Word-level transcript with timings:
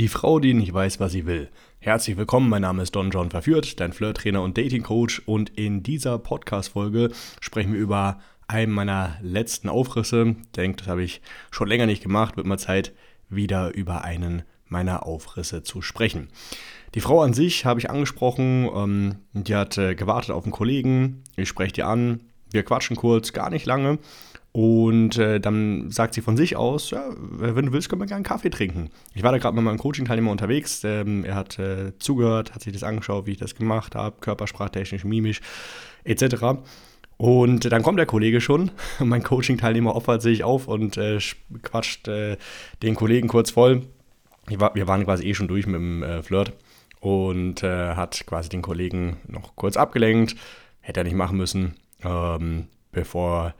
Die 0.00 0.08
Frau, 0.08 0.40
die 0.40 0.54
nicht 0.54 0.72
weiß, 0.72 0.98
was 0.98 1.12
sie 1.12 1.26
will. 1.26 1.50
Herzlich 1.78 2.16
willkommen, 2.16 2.48
mein 2.48 2.62
Name 2.62 2.82
ist 2.82 2.96
Don 2.96 3.10
John 3.10 3.28
Verführt, 3.28 3.80
dein 3.80 3.92
Flirttrainer 3.92 4.40
und 4.40 4.56
Datingcoach 4.56 5.20
und 5.26 5.50
in 5.58 5.82
dieser 5.82 6.18
Podcast-Folge 6.18 7.10
sprechen 7.38 7.74
wir 7.74 7.80
über 7.80 8.18
einen 8.48 8.72
meiner 8.72 9.18
letzten 9.20 9.68
Aufrisse. 9.68 10.36
Ich 10.40 10.52
denke, 10.52 10.78
das 10.78 10.88
habe 10.88 11.02
ich 11.02 11.20
schon 11.50 11.68
länger 11.68 11.84
nicht 11.84 12.02
gemacht, 12.02 12.38
wird 12.38 12.46
mal 12.46 12.56
Zeit, 12.56 12.94
wieder 13.28 13.74
über 13.74 14.02
einen 14.02 14.44
meiner 14.68 15.04
Aufrisse 15.04 15.64
zu 15.64 15.82
sprechen. 15.82 16.28
Die 16.94 17.02
Frau 17.02 17.20
an 17.20 17.34
sich 17.34 17.66
habe 17.66 17.78
ich 17.78 17.90
angesprochen, 17.90 18.70
ähm, 18.74 19.16
die 19.34 19.54
hat 19.54 19.76
äh, 19.76 19.94
gewartet 19.94 20.30
auf 20.30 20.44
einen 20.44 20.52
Kollegen, 20.52 21.24
ich 21.36 21.50
spreche 21.50 21.74
die 21.74 21.82
an, 21.82 22.20
wir 22.50 22.62
quatschen 22.62 22.96
kurz, 22.96 23.34
gar 23.34 23.50
nicht 23.50 23.66
lange 23.66 23.98
und 24.52 25.16
äh, 25.16 25.38
dann 25.38 25.90
sagt 25.90 26.14
sie 26.14 26.22
von 26.22 26.36
sich 26.36 26.56
aus, 26.56 26.90
ja, 26.90 27.10
wenn 27.16 27.66
du 27.66 27.72
willst, 27.72 27.88
können 27.88 28.00
wir 28.00 28.06
gerne 28.06 28.16
einen 28.16 28.24
Kaffee 28.24 28.50
trinken. 28.50 28.90
Ich 29.14 29.22
war 29.22 29.30
da 29.30 29.38
gerade 29.38 29.54
mit 29.54 29.64
meinem 29.64 29.78
Coaching-Teilnehmer 29.78 30.30
unterwegs. 30.30 30.82
Ähm, 30.82 31.24
er 31.24 31.36
hat 31.36 31.58
äh, 31.60 31.96
zugehört, 31.98 32.52
hat 32.54 32.62
sich 32.62 32.72
das 32.72 32.82
angeschaut, 32.82 33.26
wie 33.26 33.32
ich 33.32 33.38
das 33.38 33.54
gemacht 33.54 33.94
habe, 33.94 34.16
körpersprachtechnisch, 34.20 35.04
mimisch 35.04 35.40
etc. 36.02 36.58
Und 37.16 37.70
dann 37.70 37.82
kommt 37.82 38.00
der 38.00 38.06
Kollege 38.06 38.40
schon. 38.40 38.72
mein 38.98 39.22
Coaching-Teilnehmer 39.22 39.94
opfert 39.94 40.22
sich 40.22 40.42
auf 40.42 40.66
und 40.66 40.96
äh, 40.96 41.20
quatscht 41.62 42.08
äh, 42.08 42.36
den 42.82 42.96
Kollegen 42.96 43.28
kurz 43.28 43.52
voll. 43.52 43.82
War, 44.48 44.74
wir 44.74 44.88
waren 44.88 45.04
quasi 45.04 45.26
eh 45.26 45.34
schon 45.34 45.46
durch 45.46 45.66
mit 45.66 45.76
dem 45.76 46.02
äh, 46.02 46.22
Flirt 46.24 46.54
und 46.98 47.62
äh, 47.62 47.94
hat 47.94 48.26
quasi 48.26 48.48
den 48.48 48.62
Kollegen 48.62 49.18
noch 49.28 49.54
kurz 49.54 49.76
abgelenkt. 49.76 50.34
Hätte 50.80 51.00
er 51.00 51.04
nicht 51.04 51.14
machen 51.14 51.36
müssen, 51.36 51.76
ähm, 52.02 52.66
bevor 52.90 53.54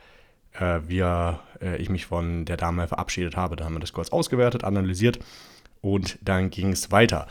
äh, 0.58 0.80
wir, 0.86 1.40
äh, 1.60 1.76
ich 1.76 1.90
mich 1.90 2.06
von 2.06 2.44
der 2.44 2.56
Dame 2.56 2.88
verabschiedet 2.88 3.36
habe. 3.36 3.56
Da 3.56 3.64
haben 3.64 3.74
wir 3.74 3.80
das 3.80 3.92
kurz 3.92 4.10
ausgewertet, 4.10 4.64
analysiert 4.64 5.18
und 5.80 6.18
dann 6.22 6.50
ging 6.50 6.72
es 6.72 6.90
weiter. 6.90 7.26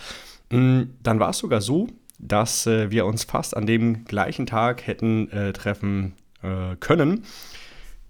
Mm, 0.50 0.84
dann 1.04 1.20
war 1.20 1.30
es 1.30 1.38
sogar 1.38 1.62
so, 1.62 1.88
dass 2.20 2.68
äh, 2.68 2.92
wir 2.92 3.06
uns 3.06 3.24
fast 3.24 3.56
an 3.56 3.66
dem 3.66 4.06
gleichen 4.06 4.46
Tag 4.46 4.86
hätten 4.86 5.32
äh, 5.32 5.54
treffen 5.54 6.14
äh, 6.42 6.76
können. 6.80 7.24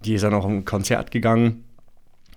Die 0.04 0.14
ist 0.14 0.24
dann 0.24 0.34
auch 0.34 0.46
ein 0.46 0.66
Konzert 0.66 1.12
gegangen 1.12 1.64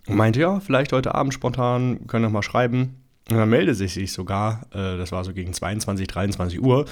und 0.07 0.17
meinte, 0.17 0.41
ja, 0.41 0.61
vielleicht 0.61 0.93
heute 0.93 1.15
Abend 1.15 1.33
spontan, 1.33 2.07
können 2.07 2.25
wir 2.25 2.31
mal 2.31 2.43
schreiben. 2.43 2.97
Und 3.31 3.37
dann 3.37 3.49
meldete 3.49 3.77
sie 3.77 3.89
sich 3.89 4.13
sogar, 4.13 4.67
äh, 4.73 4.99
das 4.99 5.13
war 5.13 5.25
so 5.25 5.33
gegen 5.33 5.53
22, 5.53 6.07
23 6.09 6.61
Uhr, 6.61 6.87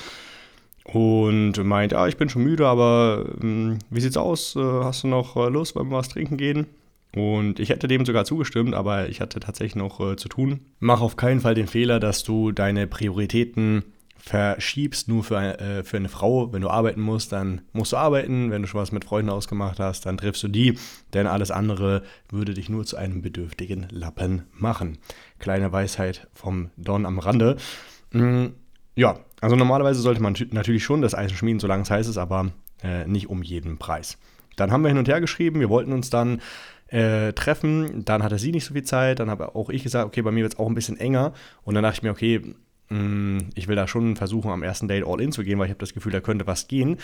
und 0.84 1.62
meint, 1.62 1.92
ja, 1.92 2.06
ich 2.06 2.17
bin 2.17 2.28
schon 2.28 2.45
müde, 2.45 2.67
aber 2.67 3.27
ähm, 3.42 3.78
wie 3.91 4.00
sieht's 4.00 4.17
aus? 4.17 4.56
Äh, 4.56 4.61
hast 4.61 5.05
du 5.05 5.09
noch 5.09 5.37
äh, 5.37 5.48
Lust, 5.48 5.77
wollen 5.77 5.91
wir 5.91 5.98
was 5.98 6.09
trinken 6.09 6.37
gehen? 6.37 6.67
Und 7.14 7.59
ich 7.59 7.70
hätte 7.70 7.89
dem 7.89 8.06
sogar 8.06 8.25
zugestimmt, 8.25 8.75
aber 8.75 9.09
ich 9.09 9.20
hatte 9.20 9.41
tatsächlich 9.41 9.77
noch 9.77 10.00
äh, 10.00 10.17
zu 10.17 10.28
tun. 10.28 10.61
Mach 10.78 11.00
auf 11.00 11.17
keinen 11.17 11.41
Fall 11.41 11.55
den 11.55 11.67
Fehler, 11.67 11.98
dass 11.98 12.22
du 12.22 12.53
deine 12.53 12.87
Prioritäten 12.87 13.84
verschiebst, 14.20 15.09
nur 15.09 15.25
für, 15.25 15.59
äh, 15.59 15.83
für 15.83 15.97
eine 15.97 16.09
Frau. 16.09 16.53
Wenn 16.53 16.62
du 16.62 16.69
arbeiten 16.69 17.00
musst, 17.00 17.33
dann 17.33 17.62
musst 17.72 17.92
du 17.92 17.97
arbeiten. 17.97 18.50
Wenn 18.50 18.62
du 18.62 18.69
schon 18.69 18.81
was 18.81 18.92
mit 18.92 19.05
Freunden 19.05 19.31
ausgemacht 19.31 19.81
hast, 19.81 20.06
dann 20.06 20.19
triffst 20.19 20.42
du 20.42 20.48
die. 20.48 20.78
Denn 21.15 21.27
alles 21.27 21.50
andere 21.50 22.03
würde 22.31 22.55
dich 22.55 22.69
nur 22.69 22.84
zu 22.84 22.97
einem 22.97 23.22
bedürftigen 23.22 23.89
Lappen 23.91 24.44
machen. 24.53 24.98
Kleine 25.39 25.72
Weisheit 25.72 26.28
vom 26.33 26.70
Don 26.77 27.06
am 27.06 27.19
Rande. 27.19 27.56
Mhm. 28.12 28.55
Ja, 28.94 29.19
also 29.41 29.57
normalerweise 29.57 30.01
sollte 30.01 30.23
man 30.23 30.37
natürlich 30.51 30.85
schon 30.85 31.03
das 31.03 31.15
Eisen 31.15 31.37
schmieden, 31.37 31.61
solange 31.61 31.83
es 31.83 31.91
heiß 31.91 32.09
ist, 32.09 32.19
aber 32.19 32.51
äh, 32.83 33.07
nicht 33.07 33.29
um 33.29 33.43
jeden 33.43 33.79
Preis. 33.79 34.19
Dann 34.57 34.71
haben 34.71 34.83
wir 34.83 34.89
hin 34.89 34.99
und 34.99 35.09
her 35.09 35.21
geschrieben, 35.21 35.61
wir 35.61 35.69
wollten 35.69 35.93
uns 35.93 36.11
dann 36.11 36.41
äh, 36.89 37.33
treffen, 37.33 38.05
dann 38.05 38.23
hatte 38.23 38.39
sie 38.39 38.53
nicht 38.53 38.65
so 38.65 38.75
viel 38.75 38.83
Zeit, 38.83 39.21
dann 39.21 39.31
habe 39.31 39.55
auch 39.55 39.71
ich 39.71 39.83
gesagt, 39.83 40.07
okay, 40.07 40.23
bei 40.23 40.31
mir 40.31 40.43
wird 40.43 40.55
es 40.55 40.59
auch 40.59 40.69
ein 40.69 40.75
bisschen 40.75 40.99
enger 40.99 41.33
und 41.63 41.75
dann 41.75 41.85
dachte 41.85 41.99
ich 41.99 42.03
mir, 42.03 42.11
okay, 42.11 42.41
mh, 42.89 42.99
mm, 42.99 43.39
ich 43.55 43.69
will 43.69 43.77
da 43.77 43.87
schon 43.87 44.17
versuchen, 44.17 44.51
am 44.51 44.63
ersten 44.63 44.89
Date 44.89 45.07
all 45.07 45.21
in 45.21 45.33
zu 45.33 45.45
gehen, 45.45 45.59
weil 45.59 45.67
ich 45.67 45.71
habe 45.71 45.81
das 45.81 45.95
Gefühl, 45.95 46.13
da 46.13 46.21
könnte 46.21 46.47
was 46.47 46.69
gehen. 46.69 46.99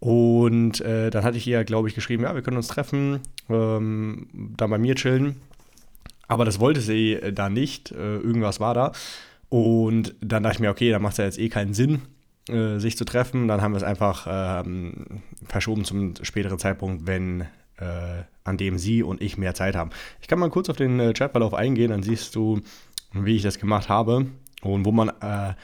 Und 0.00 0.80
äh, 0.80 1.10
dann 1.10 1.24
hatte 1.24 1.38
ich 1.38 1.46
ihr, 1.46 1.64
glaube 1.64 1.88
ich, 1.88 1.94
geschrieben, 1.96 2.22
ja, 2.22 2.34
wir 2.34 2.42
können 2.42 2.56
uns 2.56 2.68
treffen, 2.68 3.20
ähm, 3.50 4.28
dann 4.56 4.70
bei 4.70 4.78
mir 4.78 4.94
chillen. 4.94 5.40
Aber 6.28 6.44
das 6.44 6.60
wollte 6.60 6.80
sie 6.80 7.14
äh, 7.14 7.32
da 7.32 7.48
nicht, 7.48 7.90
äh, 7.90 8.16
irgendwas 8.18 8.60
war 8.60 8.74
da. 8.74 8.92
Und 9.48 10.14
dann 10.20 10.42
dachte 10.42 10.56
ich 10.56 10.60
mir, 10.60 10.70
okay, 10.70 10.90
da 10.90 10.98
macht 10.98 11.12
es 11.12 11.18
ja 11.18 11.24
jetzt 11.24 11.38
eh 11.38 11.48
keinen 11.48 11.74
Sinn, 11.74 12.02
äh, 12.48 12.78
sich 12.78 12.96
zu 12.96 13.04
treffen. 13.04 13.48
Dann 13.48 13.62
haben 13.62 13.72
wir 13.72 13.78
es 13.78 13.82
einfach 13.82 14.26
ähm, 14.28 15.22
verschoben 15.46 15.84
zum 15.84 16.14
späteren 16.22 16.58
Zeitpunkt, 16.58 17.06
wenn 17.06 17.46
äh, 17.78 18.24
an 18.44 18.56
dem 18.56 18.78
sie 18.78 19.02
und 19.02 19.22
ich 19.22 19.38
mehr 19.38 19.54
Zeit 19.54 19.76
haben. 19.76 19.90
Ich 20.20 20.28
kann 20.28 20.38
mal 20.38 20.50
kurz 20.50 20.68
auf 20.68 20.76
den 20.76 20.98
äh, 21.00 21.12
Chatverlauf 21.12 21.54
eingehen, 21.54 21.90
dann 21.90 22.02
siehst 22.02 22.34
du, 22.34 22.60
wie 23.12 23.36
ich 23.36 23.42
das 23.42 23.58
gemacht 23.58 23.88
habe 23.88 24.26
und 24.62 24.84
wo 24.84 24.92
man, 24.92 25.08
äh, 25.08 25.54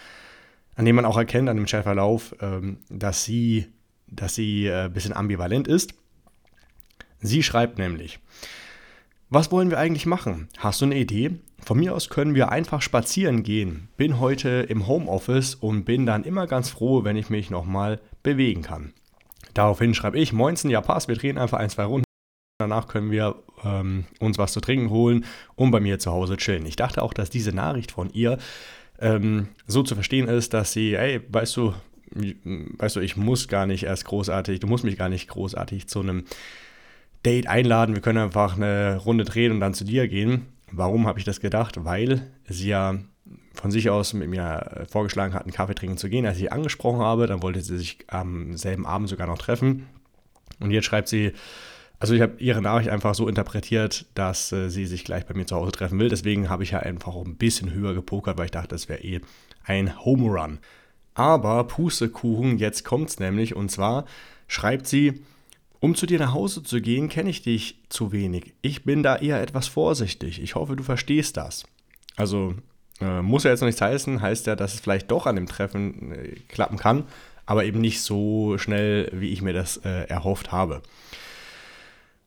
an 0.76 0.84
dem 0.84 0.96
man 0.96 1.04
auch 1.04 1.16
erkennt 1.16 1.48
an 1.48 1.56
dem 1.56 1.66
Chatverlauf, 1.66 2.34
ähm, 2.40 2.78
dass 2.88 3.24
sie, 3.24 3.66
dass 4.06 4.34
sie 4.34 4.70
ein 4.70 4.86
äh, 4.86 4.90
bisschen 4.90 5.12
ambivalent 5.12 5.68
ist. 5.68 5.94
Sie 7.20 7.42
schreibt 7.42 7.78
nämlich, 7.78 8.20
was 9.34 9.50
wollen 9.50 9.68
wir 9.68 9.80
eigentlich 9.80 10.06
machen? 10.06 10.48
Hast 10.58 10.80
du 10.80 10.84
eine 10.84 10.96
Idee? 10.96 11.32
Von 11.58 11.80
mir 11.80 11.94
aus 11.94 12.08
können 12.08 12.36
wir 12.36 12.50
einfach 12.50 12.80
spazieren 12.80 13.42
gehen. 13.42 13.88
Bin 13.96 14.20
heute 14.20 14.48
im 14.68 14.86
Homeoffice 14.86 15.56
und 15.56 15.84
bin 15.84 16.06
dann 16.06 16.22
immer 16.22 16.46
ganz 16.46 16.70
froh, 16.70 17.02
wenn 17.02 17.16
ich 17.16 17.30
mich 17.30 17.50
nochmal 17.50 18.00
bewegen 18.22 18.62
kann. 18.62 18.92
Daraufhin 19.52 19.92
schreibe 19.92 20.20
ich, 20.20 20.32
Moinsen, 20.32 20.70
ja 20.70 20.80
passt, 20.80 21.08
wir 21.08 21.16
drehen 21.16 21.36
einfach 21.36 21.58
ein, 21.58 21.68
zwei 21.68 21.84
Runden. 21.84 22.04
Danach 22.60 22.86
können 22.86 23.10
wir 23.10 23.34
ähm, 23.64 24.04
uns 24.20 24.38
was 24.38 24.52
zu 24.52 24.60
trinken 24.60 24.90
holen 24.90 25.24
und 25.56 25.72
bei 25.72 25.80
mir 25.80 25.98
zu 25.98 26.12
Hause 26.12 26.36
chillen. 26.36 26.64
Ich 26.64 26.76
dachte 26.76 27.02
auch, 27.02 27.12
dass 27.12 27.28
diese 27.28 27.52
Nachricht 27.52 27.90
von 27.90 28.10
ihr 28.10 28.38
ähm, 29.00 29.48
so 29.66 29.82
zu 29.82 29.96
verstehen 29.96 30.28
ist, 30.28 30.54
dass 30.54 30.72
sie, 30.72 30.94
ey, 30.94 31.20
weißt 31.28 31.56
du, 31.56 31.74
weißt 32.12 32.94
du, 32.94 33.00
ich 33.00 33.16
muss 33.16 33.48
gar 33.48 33.66
nicht 33.66 33.82
erst 33.82 34.04
großartig, 34.04 34.60
du 34.60 34.68
musst 34.68 34.84
mich 34.84 34.96
gar 34.96 35.08
nicht 35.08 35.26
großartig 35.26 35.88
zu 35.88 36.00
einem 36.00 36.24
Date 37.24 37.46
einladen, 37.46 37.94
wir 37.94 38.02
können 38.02 38.18
einfach 38.18 38.56
eine 38.56 38.98
Runde 38.98 39.24
drehen 39.24 39.52
und 39.52 39.60
dann 39.60 39.74
zu 39.74 39.84
dir 39.84 40.08
gehen. 40.08 40.46
Warum 40.70 41.06
habe 41.06 41.18
ich 41.18 41.24
das 41.24 41.40
gedacht? 41.40 41.84
Weil 41.84 42.30
sie 42.46 42.68
ja 42.68 42.98
von 43.54 43.70
sich 43.70 43.88
aus 43.88 44.12
mit 44.12 44.28
mir 44.28 44.86
vorgeschlagen 44.90 45.32
hat, 45.32 45.42
einen 45.42 45.52
Kaffee 45.52 45.74
trinken 45.74 45.96
zu 45.96 46.08
gehen. 46.08 46.26
Als 46.26 46.36
ich 46.36 46.42
sie 46.42 46.52
angesprochen 46.52 47.00
habe, 47.00 47.26
dann 47.26 47.42
wollte 47.42 47.60
sie 47.60 47.78
sich 47.78 47.98
am 48.08 48.56
selben 48.56 48.84
Abend 48.84 49.08
sogar 49.08 49.26
noch 49.26 49.38
treffen. 49.38 49.86
Und 50.60 50.70
jetzt 50.70 50.84
schreibt 50.84 51.08
sie, 51.08 51.32
also 52.00 52.14
ich 52.14 52.20
habe 52.20 52.34
ihre 52.38 52.60
Nachricht 52.60 52.90
einfach 52.90 53.14
so 53.14 53.28
interpretiert, 53.28 54.06
dass 54.14 54.52
äh, 54.52 54.68
sie 54.68 54.86
sich 54.86 55.04
gleich 55.04 55.24
bei 55.26 55.34
mir 55.34 55.46
zu 55.46 55.56
Hause 55.56 55.72
treffen 55.72 55.98
will. 55.98 56.08
Deswegen 56.08 56.50
habe 56.50 56.64
ich 56.64 56.72
ja 56.72 56.80
einfach 56.80 57.14
ein 57.16 57.36
bisschen 57.36 57.72
höher 57.72 57.94
gepokert, 57.94 58.36
weil 58.36 58.46
ich 58.46 58.50
dachte, 58.50 58.68
das 58.68 58.88
wäre 58.88 59.02
eh 59.02 59.20
ein 59.64 60.04
Home 60.04 60.28
Run. 60.28 60.58
Aber 61.14 61.64
Pustekuchen, 61.64 62.58
jetzt 62.58 62.84
kommt 62.84 63.10
es 63.10 63.20
nämlich. 63.20 63.54
Und 63.54 63.70
zwar 63.70 64.04
schreibt 64.48 64.86
sie, 64.86 65.22
um 65.84 65.94
zu 65.94 66.06
dir 66.06 66.18
nach 66.18 66.32
Hause 66.32 66.62
zu 66.62 66.80
gehen, 66.80 67.10
kenne 67.10 67.28
ich 67.28 67.42
dich 67.42 67.78
zu 67.90 68.10
wenig. 68.10 68.54
Ich 68.62 68.84
bin 68.84 69.02
da 69.02 69.16
eher 69.16 69.42
etwas 69.42 69.68
vorsichtig. 69.68 70.40
Ich 70.40 70.54
hoffe, 70.54 70.76
du 70.76 70.82
verstehst 70.82 71.36
das. 71.36 71.64
Also 72.16 72.54
äh, 73.02 73.20
muss 73.20 73.44
ja 73.44 73.50
jetzt 73.50 73.60
noch 73.60 73.66
nichts 73.66 73.82
heißen, 73.82 74.22
heißt 74.22 74.46
ja, 74.46 74.56
dass 74.56 74.72
es 74.72 74.80
vielleicht 74.80 75.10
doch 75.10 75.26
an 75.26 75.36
dem 75.36 75.44
Treffen 75.44 76.12
äh, 76.12 76.36
klappen 76.48 76.78
kann, 76.78 77.04
aber 77.44 77.66
eben 77.66 77.82
nicht 77.82 78.00
so 78.00 78.56
schnell, 78.56 79.10
wie 79.12 79.28
ich 79.28 79.42
mir 79.42 79.52
das 79.52 79.76
äh, 79.76 80.08
erhofft 80.08 80.52
habe. 80.52 80.80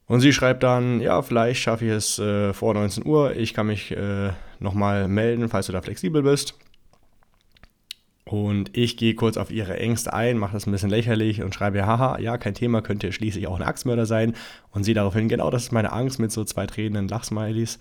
Und 0.06 0.20
sie 0.20 0.34
schreibt 0.34 0.62
dann, 0.62 1.02
ja, 1.02 1.24
vielleicht 1.24 1.60
schaffe 1.60 1.86
ich 1.86 1.92
es 1.92 2.20
äh, 2.20 2.54
vor 2.54 2.76
19 2.76 3.08
Uhr. 3.08 3.36
Ich 3.36 3.56
kann 3.56 3.66
mich 3.66 3.90
äh, 3.90 4.34
nochmal 4.60 5.08
melden, 5.08 5.50
falls 5.50 5.66
du 5.66 5.72
da 5.72 5.82
flexibel 5.82 6.22
bist. 6.22 6.54
Und 8.28 8.76
ich 8.76 8.98
gehe 8.98 9.16
kurz 9.16 9.38
auf 9.38 9.52
ihre 9.52 9.80
Ängste 9.80 10.12
ein, 10.12 10.38
mache 10.38 10.52
das 10.52 10.68
ein 10.68 10.74
bisschen 10.74 10.90
lächerlich 10.90 11.42
und 11.42 11.56
schreibe, 11.56 11.88
haha, 11.88 12.20
ja, 12.20 12.38
kein 12.38 12.54
Thema, 12.54 12.82
könnte 12.82 13.14
schließlich 13.14 13.48
auch 13.48 13.56
ein 13.56 13.66
Axtmörder 13.66 14.06
sein. 14.06 14.36
Und 14.72 14.84
sie 14.84 14.94
daraufhin, 14.94 15.30
genau, 15.30 15.50
das 15.50 15.64
ist 15.64 15.72
meine 15.72 15.94
Angst 15.94 16.20
mit 16.20 16.34
so 16.34 16.44
zwei 16.44 16.68
tränenden 16.68 17.08
Lachsmilies. 17.08 17.80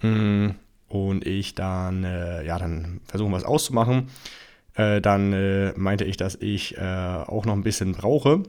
Mm, 0.00 0.52
und 0.88 1.26
ich 1.26 1.54
dann, 1.54 2.02
äh, 2.02 2.46
ja, 2.46 2.58
dann 2.58 3.00
versuchen 3.04 3.30
was 3.32 3.44
auszumachen. 3.44 4.08
Äh, 4.72 5.02
dann 5.02 5.34
äh, 5.34 5.74
meinte 5.76 6.06
ich, 6.06 6.16
dass 6.16 6.36
ich 6.36 6.78
äh, 6.78 6.80
auch 7.26 7.44
noch 7.44 7.52
ein 7.52 7.62
bisschen 7.62 7.92
brauche. 7.92 8.44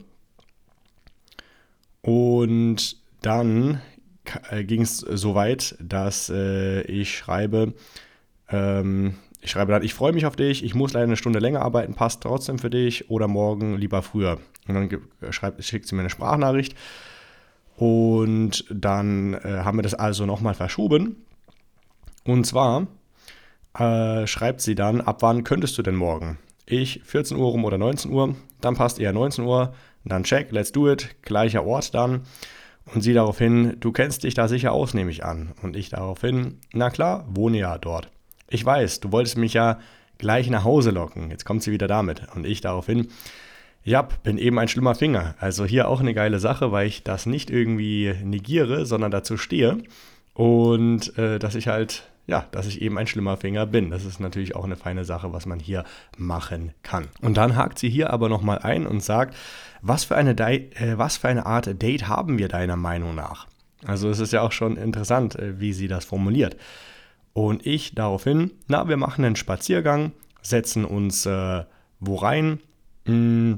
Und 2.02 2.96
dann 3.22 3.82
äh, 4.50 4.64
ging 4.64 4.84
es 4.84 5.00
so 5.00 5.36
weit, 5.36 5.76
dass 5.82 6.30
äh, 6.30 6.80
ich 6.84 7.18
schreibe, 7.18 7.74
ähm, 8.50 9.16
ich 9.42 9.52
schreibe 9.52 9.72
dann, 9.72 9.84
ich 9.84 9.94
freue 9.94 10.12
mich 10.12 10.26
auf 10.26 10.36
dich, 10.36 10.64
ich 10.64 10.76
muss 10.76 10.94
leider 10.94 11.06
eine 11.06 11.18
Stunde 11.18 11.40
länger 11.40 11.62
arbeiten, 11.62 11.94
passt 11.94 12.22
trotzdem 12.24 12.60
für 12.60 12.70
dich 12.70 13.10
oder 13.10 13.28
morgen 13.28 13.78
lieber 13.78 14.02
früher. 14.02 14.38
Und 14.68 14.76
dann 14.76 15.32
schreibt, 15.32 15.64
schickt 15.64 15.88
sie 15.88 15.96
mir 15.96 16.02
eine 16.02 16.10
Sprachnachricht 16.10 16.76
und 17.78 18.66
dann 18.70 19.34
äh, 19.36 19.62
haben 19.64 19.78
wir 19.78 19.84
das 19.84 19.94
also 19.94 20.26
nochmal 20.26 20.54
verschoben. 20.54 21.26
Und 22.26 22.46
zwar 22.46 22.88
äh, 23.78 24.28
schreibt 24.28 24.62
sie 24.62 24.76
dann, 24.76 25.02
ab 25.02 25.22
wann 25.22 25.44
könntest 25.44 25.78
du 25.78 25.82
denn 25.82 25.96
morgen? 25.96 26.38
Ich 26.66 27.02
14 27.06 27.38
Uhr 27.38 27.50
rum 27.50 27.64
oder 27.64 27.78
19 27.78 28.12
Uhr, 28.12 28.36
dann 28.62 28.76
passt 28.76 29.00
eher 29.00 29.14
19 29.14 29.46
Uhr, 29.46 29.74
dann 30.04 30.24
check, 30.24 30.52
let's 30.52 30.72
do 30.72 30.92
it, 30.92 31.16
gleicher 31.22 31.66
Ort 31.66 31.94
dann. 31.96 32.22
Und 32.94 33.02
sie 33.02 33.14
daraufhin, 33.14 33.78
du 33.80 33.92
kennst 33.92 34.24
dich 34.24 34.34
da 34.34 34.48
sicher 34.48 34.72
aus, 34.72 34.94
nehme 34.94 35.12
ich 35.12 35.24
an. 35.24 35.54
Und 35.62 35.76
ich 35.76 35.90
daraufhin, 35.90 36.60
na 36.74 36.90
klar, 36.90 37.26
wohne 37.30 37.60
ja 37.60 37.78
dort. 37.78 38.10
Ich 38.50 38.66
weiß, 38.66 39.00
du 39.00 39.12
wolltest 39.12 39.38
mich 39.38 39.54
ja 39.54 39.80
gleich 40.18 40.50
nach 40.50 40.63
Hause 40.63 40.92
locken. 40.92 41.31
Jetzt 41.31 41.46
kommt 41.46 41.63
sie 41.63 41.72
wieder 41.72 41.88
damit. 41.88 42.24
Und 42.36 42.46
ich 42.46 42.62
daraufhin, 42.62 43.07
ja, 43.84 44.04
bin 44.24 44.38
eben 44.38 44.60
ein 44.60 44.68
schlimmer 44.68 44.96
Finger. 44.96 45.36
Also 45.40 45.66
hier 45.66 45.88
auch 45.88 46.00
eine 46.00 46.13
geile 46.13 46.40
Sache, 46.40 46.72
weil 46.72 46.88
ich 46.88 47.04
das 47.04 47.25
nicht 47.25 47.50
irgendwie 47.50 48.13
negiere, 48.24 48.86
sondern 48.86 49.12
dazu 49.12 49.38
stehe. 49.38 49.78
Und 50.34 51.18
äh, 51.18 51.40
dass 51.40 51.56
ich 51.56 51.68
halt, 51.68 52.04
ja, 52.28 52.46
dass 52.51 52.68
ich 52.68 52.81
eben 52.81 52.98
ein 52.98 53.07
schlimmer 53.07 53.38
Finger 53.38 53.66
bin. 53.66 53.90
Das 53.90 54.06
ist 54.06 54.19
natürlich 54.19 54.56
auch 54.56 54.66
eine 54.66 54.75
feine 54.75 55.06
Sache, 55.06 55.34
was 55.34 55.45
man 55.45 55.60
hier 55.60 55.86
machen 56.18 56.74
kann. 56.84 57.07
Und 57.22 57.38
dann 57.38 57.56
hakt 57.56 57.80
sie 57.80 57.90
hier 57.90 58.12
aber 58.12 58.30
nochmal 58.30 58.60
ein 58.60 58.86
und 58.86 59.02
sagt, 59.02 59.36
was 59.81 60.04
für, 60.04 60.16
eine 60.16 60.38
äh, 60.38 60.98
was 60.98 61.18
für 61.18 61.30
eine 61.30 61.45
Art 61.45 61.81
Date 61.81 62.07
haben 62.07 62.38
wir 62.38 62.50
deiner 62.50 62.75
Meinung 62.75 63.16
nach? 63.16 63.48
Also 63.86 64.10
es 64.10 64.19
ist 64.19 64.34
ja 64.34 64.42
auch 64.42 64.52
schon 64.52 64.75
interessant, 64.75 65.38
äh, 65.38 65.60
wie 65.60 65.72
sie 65.72 65.88
das 65.88 66.04
formuliert. 66.04 66.57
Und 67.34 67.66
ich 67.66 67.96
daraufhin, 67.96 68.52
na, 68.68 68.88
wir 68.88 68.98
machen 68.98 69.24
einen 69.24 69.36
Spaziergang, 69.36 70.12
setzen 70.42 70.86
uns 70.86 71.26
äh, 71.26 71.64
wo 72.00 72.16
rein. 72.16 72.60
Mm, 73.06 73.54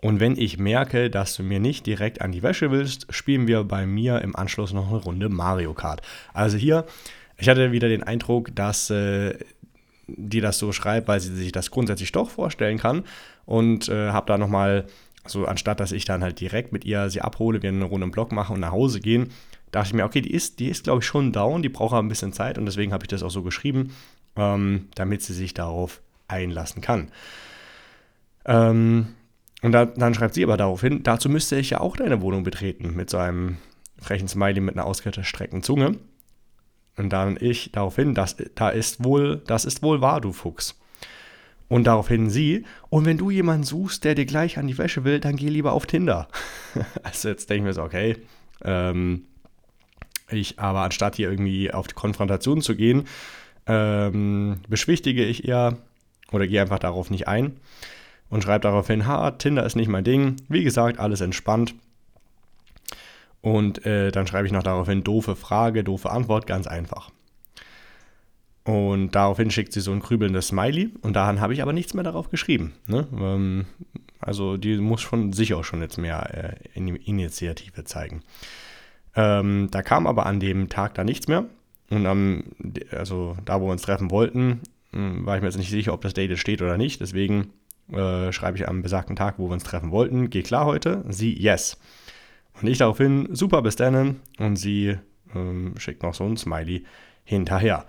und 0.00 0.20
wenn 0.20 0.36
ich 0.36 0.58
merke, 0.58 1.10
dass 1.10 1.34
du 1.36 1.42
mir 1.42 1.60
nicht 1.60 1.86
direkt 1.86 2.20
an 2.20 2.32
die 2.32 2.42
Wäsche 2.42 2.70
willst, 2.70 3.06
spielen 3.10 3.46
wir 3.46 3.64
bei 3.64 3.86
mir 3.86 4.22
im 4.22 4.36
Anschluss 4.36 4.72
noch 4.72 4.88
eine 4.88 4.98
Runde 4.98 5.28
Mario 5.28 5.74
Kart. 5.74 6.02
Also 6.32 6.56
hier, 6.56 6.84
ich 7.36 7.48
hatte 7.48 7.72
wieder 7.72 7.88
den 7.88 8.02
Eindruck, 8.02 8.54
dass 8.54 8.90
äh, 8.90 9.34
die 10.06 10.40
das 10.40 10.58
so 10.58 10.72
schreibt, 10.72 11.08
weil 11.08 11.20
sie 11.20 11.34
sich 11.34 11.52
das 11.52 11.70
grundsätzlich 11.70 12.12
doch 12.12 12.30
vorstellen 12.30 12.78
kann. 12.78 13.04
Und 13.44 13.88
äh, 13.88 14.10
habe 14.10 14.26
da 14.26 14.38
nochmal, 14.38 14.86
so 15.26 15.46
anstatt 15.46 15.80
dass 15.80 15.92
ich 15.92 16.04
dann 16.04 16.22
halt 16.22 16.40
direkt 16.40 16.72
mit 16.72 16.84
ihr 16.84 17.10
sie 17.10 17.20
abhole, 17.20 17.62
wir 17.62 17.70
eine 17.70 17.84
Runde 17.84 18.04
im 18.04 18.10
Block 18.10 18.32
machen 18.32 18.54
und 18.54 18.60
nach 18.60 18.72
Hause 18.72 19.00
gehen, 19.00 19.30
dachte 19.70 19.88
ich 19.88 19.94
mir, 19.94 20.04
okay, 20.04 20.20
die 20.20 20.32
ist, 20.32 20.58
die 20.60 20.68
ist 20.68 20.84
glaube 20.84 21.00
ich, 21.00 21.06
schon 21.06 21.32
down, 21.32 21.62
die 21.62 21.68
braucht 21.68 21.92
aber 21.92 22.02
ein 22.02 22.08
bisschen 22.08 22.32
Zeit 22.32 22.58
und 22.58 22.66
deswegen 22.66 22.92
habe 22.92 23.04
ich 23.04 23.08
das 23.08 23.22
auch 23.22 23.30
so 23.30 23.42
geschrieben, 23.42 23.94
ähm, 24.36 24.88
damit 24.94 25.22
sie 25.22 25.34
sich 25.34 25.54
darauf 25.54 26.00
einlassen 26.28 26.82
kann. 26.82 27.10
Ähm, 28.44 29.08
und 29.62 29.72
da, 29.72 29.86
dann 29.86 30.14
schreibt 30.14 30.34
sie 30.34 30.44
aber 30.44 30.56
darauf 30.56 30.80
hin, 30.80 31.02
dazu 31.02 31.28
müsste 31.28 31.56
ich 31.56 31.70
ja 31.70 31.80
auch 31.80 31.96
deine 31.96 32.20
Wohnung 32.20 32.44
betreten, 32.44 32.94
mit 32.94 33.10
so 33.10 33.18
einem 33.18 33.58
frechen 33.98 34.28
Smiley 34.28 34.60
mit 34.60 34.76
einer 34.76 34.86
ausgestreckten 34.86 35.62
Zunge. 35.62 35.96
Und 36.96 37.10
dann 37.12 37.36
ich 37.40 37.70
daraufhin, 37.72 38.14
das, 38.14 38.36
da 38.54 38.70
ist 38.70 39.04
wohl, 39.04 39.42
das 39.46 39.64
ist 39.64 39.82
wohl 39.82 40.00
wahr, 40.00 40.20
du 40.20 40.32
Fuchs. 40.32 40.78
Und 41.68 41.84
daraufhin 41.84 42.30
sie, 42.30 42.64
und 42.88 43.04
wenn 43.04 43.18
du 43.18 43.30
jemanden 43.30 43.64
suchst, 43.64 44.02
der 44.02 44.14
dir 44.14 44.24
gleich 44.24 44.58
an 44.58 44.66
die 44.66 44.78
Wäsche 44.78 45.04
will, 45.04 45.20
dann 45.20 45.36
geh 45.36 45.48
lieber 45.48 45.72
auf 45.72 45.86
Tinder. 45.86 46.28
also 47.02 47.28
jetzt 47.28 47.50
denke 47.50 47.58
ich 47.60 47.64
mir 47.64 47.74
so, 47.74 47.82
okay, 47.82 48.16
ähm, 48.64 49.24
ich 50.30 50.58
aber 50.58 50.82
anstatt 50.82 51.16
hier 51.16 51.30
irgendwie 51.30 51.72
auf 51.72 51.86
die 51.86 51.94
Konfrontation 51.94 52.60
zu 52.62 52.76
gehen, 52.76 53.04
ähm, 53.66 54.60
beschwichtige 54.68 55.24
ich 55.24 55.46
eher 55.46 55.76
oder 56.32 56.46
gehe 56.46 56.60
einfach 56.60 56.78
darauf 56.78 57.10
nicht 57.10 57.28
ein 57.28 57.56
und 58.30 58.42
schreibe 58.42 58.60
daraufhin, 58.60 59.06
ha, 59.06 59.30
Tinder 59.32 59.64
ist 59.64 59.76
nicht 59.76 59.88
mein 59.88 60.04
Ding. 60.04 60.36
Wie 60.48 60.64
gesagt, 60.64 60.98
alles 60.98 61.20
entspannt. 61.20 61.74
Und 63.40 63.86
äh, 63.86 64.10
dann 64.10 64.26
schreibe 64.26 64.46
ich 64.46 64.52
noch 64.52 64.62
daraufhin, 64.62 65.04
doofe 65.04 65.36
Frage, 65.36 65.84
doofe 65.84 66.10
Antwort, 66.10 66.46
ganz 66.46 66.66
einfach. 66.66 67.10
Und 68.64 69.12
daraufhin 69.12 69.50
schickt 69.50 69.72
sie 69.72 69.80
so 69.80 69.92
ein 69.92 70.00
grübelndes 70.00 70.48
Smiley 70.48 70.90
und 71.00 71.14
daran 71.14 71.40
habe 71.40 71.54
ich 71.54 71.62
aber 71.62 71.72
nichts 71.72 71.94
mehr 71.94 72.04
darauf 72.04 72.28
geschrieben. 72.28 72.74
Ne? 72.86 73.06
Ähm, 73.18 73.64
also 74.20 74.58
die 74.58 74.76
muss 74.76 75.02
von 75.02 75.32
sich 75.32 75.54
auch 75.54 75.64
schon 75.64 75.80
jetzt 75.80 75.96
mehr 75.96 76.58
äh, 76.74 76.78
Initiative 76.78 77.84
zeigen. 77.84 78.22
Ähm, 79.18 79.68
da 79.72 79.82
kam 79.82 80.06
aber 80.06 80.26
an 80.26 80.38
dem 80.38 80.68
Tag 80.68 80.94
da 80.94 81.02
nichts 81.02 81.26
mehr. 81.26 81.44
Und 81.90 82.06
am, 82.06 82.44
also 82.92 83.36
da, 83.44 83.60
wo 83.60 83.66
wir 83.66 83.72
uns 83.72 83.82
treffen 83.82 84.12
wollten, 84.12 84.60
hm, 84.92 85.26
war 85.26 85.34
ich 85.34 85.42
mir 85.42 85.48
jetzt 85.48 85.58
nicht 85.58 85.70
sicher, 85.70 85.92
ob 85.92 86.02
das 86.02 86.14
Date 86.14 86.38
steht 86.38 86.62
oder 86.62 86.78
nicht. 86.78 87.00
Deswegen 87.00 87.50
äh, 87.92 88.30
schreibe 88.32 88.56
ich 88.56 88.68
am 88.68 88.80
besagten 88.80 89.16
Tag, 89.16 89.34
wo 89.38 89.48
wir 89.48 89.54
uns 89.54 89.64
treffen 89.64 89.90
wollten, 89.90 90.30
geh 90.30 90.42
klar 90.42 90.66
heute? 90.66 91.04
Sie, 91.08 91.32
yes. 91.36 91.78
Und 92.60 92.68
ich 92.68 92.78
daraufhin, 92.78 93.28
super, 93.34 93.60
bis 93.62 93.74
dann. 93.74 94.20
Und 94.38 94.54
sie 94.54 94.96
ähm, 95.34 95.74
schickt 95.78 96.04
noch 96.04 96.14
so 96.14 96.24
ein 96.24 96.36
Smiley 96.36 96.84
hinterher. 97.24 97.86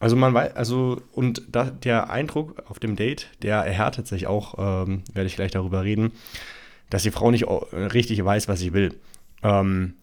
Also 0.00 0.16
man 0.16 0.32
weiß, 0.32 0.56
also 0.56 1.02
und 1.12 1.42
da, 1.48 1.64
der 1.64 2.08
Eindruck 2.08 2.62
auf 2.70 2.78
dem 2.78 2.96
Date, 2.96 3.28
der 3.42 3.56
erhärtet 3.56 4.06
sich 4.06 4.26
auch, 4.26 4.54
ähm, 4.56 5.02
werde 5.12 5.26
ich 5.26 5.36
gleich 5.36 5.50
darüber 5.50 5.84
reden, 5.84 6.12
dass 6.88 7.02
die 7.02 7.10
Frau 7.10 7.30
nicht 7.30 7.46
richtig 7.46 8.24
weiß, 8.24 8.48
was 8.48 8.60
sie 8.60 8.72
will. 8.72 8.94
Ähm, 9.42 9.94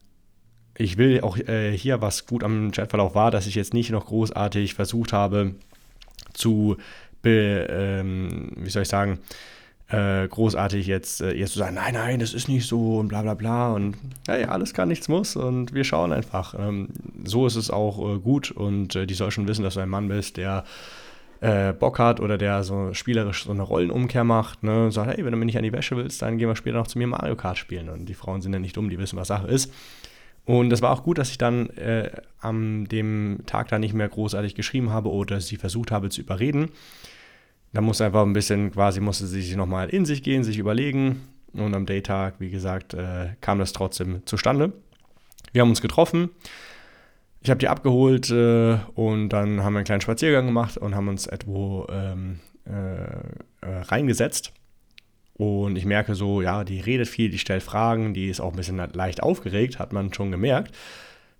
ich 0.81 0.97
will 0.97 1.21
auch 1.21 1.37
äh, 1.37 1.71
hier, 1.77 2.01
was 2.01 2.25
gut 2.25 2.43
am 2.43 2.71
Chatverlauf 2.71 3.15
war, 3.15 3.31
dass 3.31 3.47
ich 3.47 3.55
jetzt 3.55 3.73
nicht 3.73 3.91
noch 3.91 4.07
großartig 4.07 4.73
versucht 4.73 5.13
habe 5.13 5.55
zu, 6.33 6.77
be, 7.21 7.67
ähm, 7.69 8.51
wie 8.57 8.69
soll 8.69 8.83
ich 8.83 8.89
sagen, 8.89 9.19
äh, 9.89 10.27
großartig 10.27 10.87
jetzt, 10.87 11.21
äh, 11.21 11.33
jetzt 11.33 11.53
zu 11.53 11.59
sagen, 11.59 11.75
nein, 11.75 11.93
nein, 11.93 12.19
das 12.19 12.33
ist 12.33 12.47
nicht 12.47 12.67
so 12.67 12.97
und 12.97 13.09
bla 13.09 13.21
bla 13.21 13.33
bla 13.33 13.73
und 13.73 13.95
hey, 14.27 14.45
alles 14.45 14.73
kann, 14.73 14.87
nichts 14.87 15.07
muss 15.07 15.35
und 15.35 15.73
wir 15.73 15.83
schauen 15.83 16.13
einfach. 16.13 16.55
Ähm, 16.57 16.89
so 17.23 17.45
ist 17.45 17.57
es 17.57 17.69
auch 17.69 18.15
äh, 18.15 18.19
gut 18.19 18.51
und 18.51 18.95
äh, 18.95 19.05
die 19.05 19.13
soll 19.13 19.31
schon 19.31 19.47
wissen, 19.47 19.63
dass 19.63 19.75
du 19.75 19.81
ein 19.81 19.89
Mann 19.89 20.07
bist, 20.07 20.37
der 20.37 20.63
äh, 21.41 21.73
Bock 21.73 21.99
hat 21.99 22.19
oder 22.19 22.37
der 22.37 22.63
so 22.63 22.93
spielerisch 22.93 23.43
so 23.43 23.51
eine 23.51 23.63
Rollenumkehr 23.63 24.23
macht, 24.23 24.63
ne, 24.63 24.91
sagt, 24.91 25.15
hey, 25.15 25.25
wenn 25.25 25.31
du 25.31 25.37
mir 25.37 25.45
nicht 25.45 25.57
an 25.57 25.63
die 25.63 25.73
Wäsche 25.73 25.97
willst, 25.97 26.21
dann 26.21 26.37
gehen 26.37 26.47
wir 26.47 26.55
später 26.55 26.77
noch 26.77 26.87
zu 26.87 26.97
mir 26.97 27.07
Mario 27.07 27.35
Kart 27.35 27.57
spielen 27.57 27.89
und 27.89 28.05
die 28.05 28.13
Frauen 28.13 28.41
sind 28.41 28.53
ja 28.53 28.59
nicht 28.59 28.77
dumm, 28.77 28.89
die 28.89 28.99
wissen, 28.99 29.17
was 29.17 29.27
Sache 29.27 29.47
ist. 29.47 29.71
Und 30.51 30.73
es 30.73 30.81
war 30.81 30.91
auch 30.91 31.03
gut, 31.03 31.17
dass 31.17 31.31
ich 31.31 31.37
dann 31.37 31.69
äh, 31.77 32.11
am 32.41 32.85
dem 32.89 33.39
Tag 33.45 33.69
da 33.69 33.79
nicht 33.79 33.93
mehr 33.93 34.09
großartig 34.09 34.53
geschrieben 34.53 34.89
habe 34.89 35.09
oder 35.09 35.39
sie 35.39 35.55
versucht 35.55 35.91
habe 35.91 36.09
zu 36.09 36.19
überreden. 36.19 36.71
Da 37.71 37.79
muss 37.79 38.01
einfach 38.01 38.23
ein 38.23 38.33
bisschen, 38.33 38.69
quasi 38.73 38.99
musste 38.99 39.27
sie 39.27 39.41
sich 39.41 39.55
nochmal 39.55 39.87
in 39.87 40.03
sich 40.03 40.23
gehen, 40.23 40.43
sich 40.43 40.57
überlegen. 40.57 41.21
Und 41.53 41.73
am 41.73 41.85
Daytag, 41.85 42.33
wie 42.39 42.49
gesagt, 42.49 42.93
äh, 42.93 43.29
kam 43.39 43.59
das 43.59 43.71
trotzdem 43.71 44.25
zustande. 44.25 44.73
Wir 45.53 45.61
haben 45.61 45.69
uns 45.69 45.81
getroffen. 45.81 46.31
Ich 47.39 47.49
habe 47.49 47.59
die 47.59 47.69
abgeholt 47.69 48.29
äh, 48.29 48.77
und 48.95 49.29
dann 49.29 49.63
haben 49.63 49.71
wir 49.71 49.79
einen 49.79 49.85
kleinen 49.85 50.01
Spaziergang 50.01 50.47
gemacht 50.47 50.77
und 50.77 50.95
haben 50.95 51.07
uns 51.07 51.27
etwo 51.27 51.87
ähm, 51.89 52.41
äh, 52.67 53.05
äh 53.65 53.81
reingesetzt. 53.83 54.51
Und 55.41 55.75
ich 55.75 55.85
merke 55.85 56.13
so, 56.13 56.43
ja, 56.43 56.63
die 56.63 56.81
redet 56.81 57.07
viel, 57.07 57.31
die 57.31 57.39
stellt 57.39 57.63
Fragen, 57.63 58.13
die 58.13 58.29
ist 58.29 58.39
auch 58.39 58.51
ein 58.51 58.57
bisschen 58.57 58.79
leicht 58.93 59.23
aufgeregt, 59.23 59.79
hat 59.79 59.91
man 59.91 60.13
schon 60.13 60.29
gemerkt. 60.29 60.71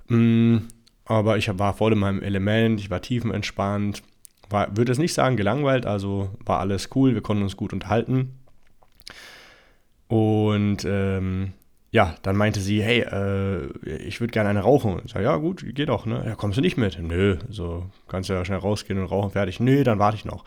Mm, 0.08 0.58
aber 1.06 1.38
ich 1.38 1.48
war 1.60 1.76
voll 1.76 1.94
in 1.94 2.00
meinem 2.00 2.24
Element, 2.24 2.80
ich 2.80 2.90
war 2.90 3.04
tiefenentspannt, 3.04 4.02
war, 4.50 4.76
würde 4.76 4.92
es 4.92 4.98
nicht 4.98 5.14
sagen 5.14 5.38
gelangweilt, 5.38 5.86
also 5.86 6.32
war 6.44 6.62
alles 6.62 6.90
cool, 6.96 7.14
wir 7.14 7.22
konnten 7.22 7.44
uns 7.44 7.56
gut 7.56 7.74
unterhalten. 7.74 8.40
Und 10.08 10.84
ähm, 10.84 11.54
ja, 11.92 12.16
dann 12.24 12.36
meinte 12.36 12.60
sie, 12.60 12.82
hey, 12.82 13.02
äh, 13.02 13.68
ich 14.00 14.20
würde 14.20 14.32
gerne 14.32 14.50
eine 14.50 14.62
rauchen. 14.62 15.00
Ich 15.06 15.12
sage, 15.12 15.26
ja 15.26 15.36
gut, 15.36 15.64
geh 15.76 15.86
doch, 15.86 16.08
ne? 16.08 16.24
Ja, 16.26 16.34
kommst 16.34 16.58
du 16.58 16.62
nicht 16.62 16.76
mit? 16.76 16.98
Nö, 17.00 17.38
so 17.50 17.86
kannst 18.08 18.32
du 18.32 18.34
ja 18.34 18.44
schnell 18.46 18.58
rausgehen 18.58 18.98
und 18.98 19.06
rauchen, 19.06 19.30
fertig. 19.30 19.60
Nö, 19.60 19.84
dann 19.84 20.00
warte 20.00 20.18
ich 20.18 20.26
noch. 20.26 20.44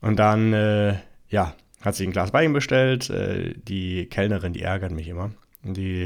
Und 0.00 0.20
dann, 0.20 0.52
äh, 0.52 0.94
ja, 1.30 1.56
hat 1.80 1.94
sich 1.94 2.06
ein 2.06 2.12
Glas 2.12 2.32
Wein 2.32 2.52
bestellt. 2.52 3.10
Äh, 3.10 3.54
die 3.56 4.06
Kellnerin, 4.06 4.52
die 4.52 4.62
ärgert 4.62 4.92
mich 4.92 5.08
immer. 5.08 5.30
Die, 5.62 6.02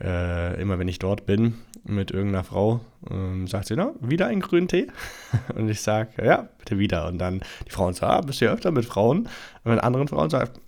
äh, 0.00 0.60
immer 0.60 0.78
wenn 0.78 0.88
ich 0.88 0.98
dort 0.98 1.26
bin 1.26 1.54
mit 1.84 2.10
irgendeiner 2.10 2.44
Frau, 2.44 2.80
ähm, 3.10 3.46
sagt 3.46 3.66
sie, 3.66 3.76
na, 3.76 3.92
wieder 4.00 4.26
einen 4.26 4.40
grünen 4.40 4.68
Tee? 4.68 4.88
und 5.54 5.68
ich 5.68 5.80
sage, 5.80 6.24
ja, 6.24 6.48
bitte 6.58 6.78
wieder. 6.78 7.06
Und 7.08 7.18
dann 7.18 7.42
die 7.66 7.70
Frauen 7.70 7.94
sagen, 7.94 8.12
ah, 8.12 8.20
bist 8.20 8.40
du 8.40 8.46
ja 8.46 8.52
öfter 8.52 8.70
mit 8.70 8.84
Frauen? 8.84 9.28
Und 9.64 9.72
mit 9.72 9.82
anderen 9.82 10.08
Frauen 10.08 10.30
sagt, 10.30 10.60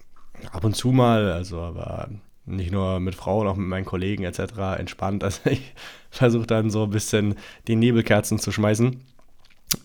ab 0.52 0.64
und 0.64 0.76
zu 0.76 0.92
mal, 0.92 1.32
also 1.32 1.60
aber 1.60 2.08
nicht 2.46 2.72
nur 2.72 3.00
mit 3.00 3.14
Frauen, 3.14 3.46
auch 3.46 3.56
mit 3.56 3.68
meinen 3.68 3.84
Kollegen 3.86 4.24
etc. 4.24 4.78
entspannt. 4.78 5.24
Also 5.24 5.50
ich 5.50 5.74
versuche 6.10 6.46
dann 6.46 6.70
so 6.70 6.84
ein 6.84 6.90
bisschen 6.90 7.36
die 7.66 7.76
Nebelkerzen 7.76 8.38
zu 8.38 8.52
schmeißen. 8.52 9.00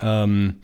Ähm, 0.01 0.59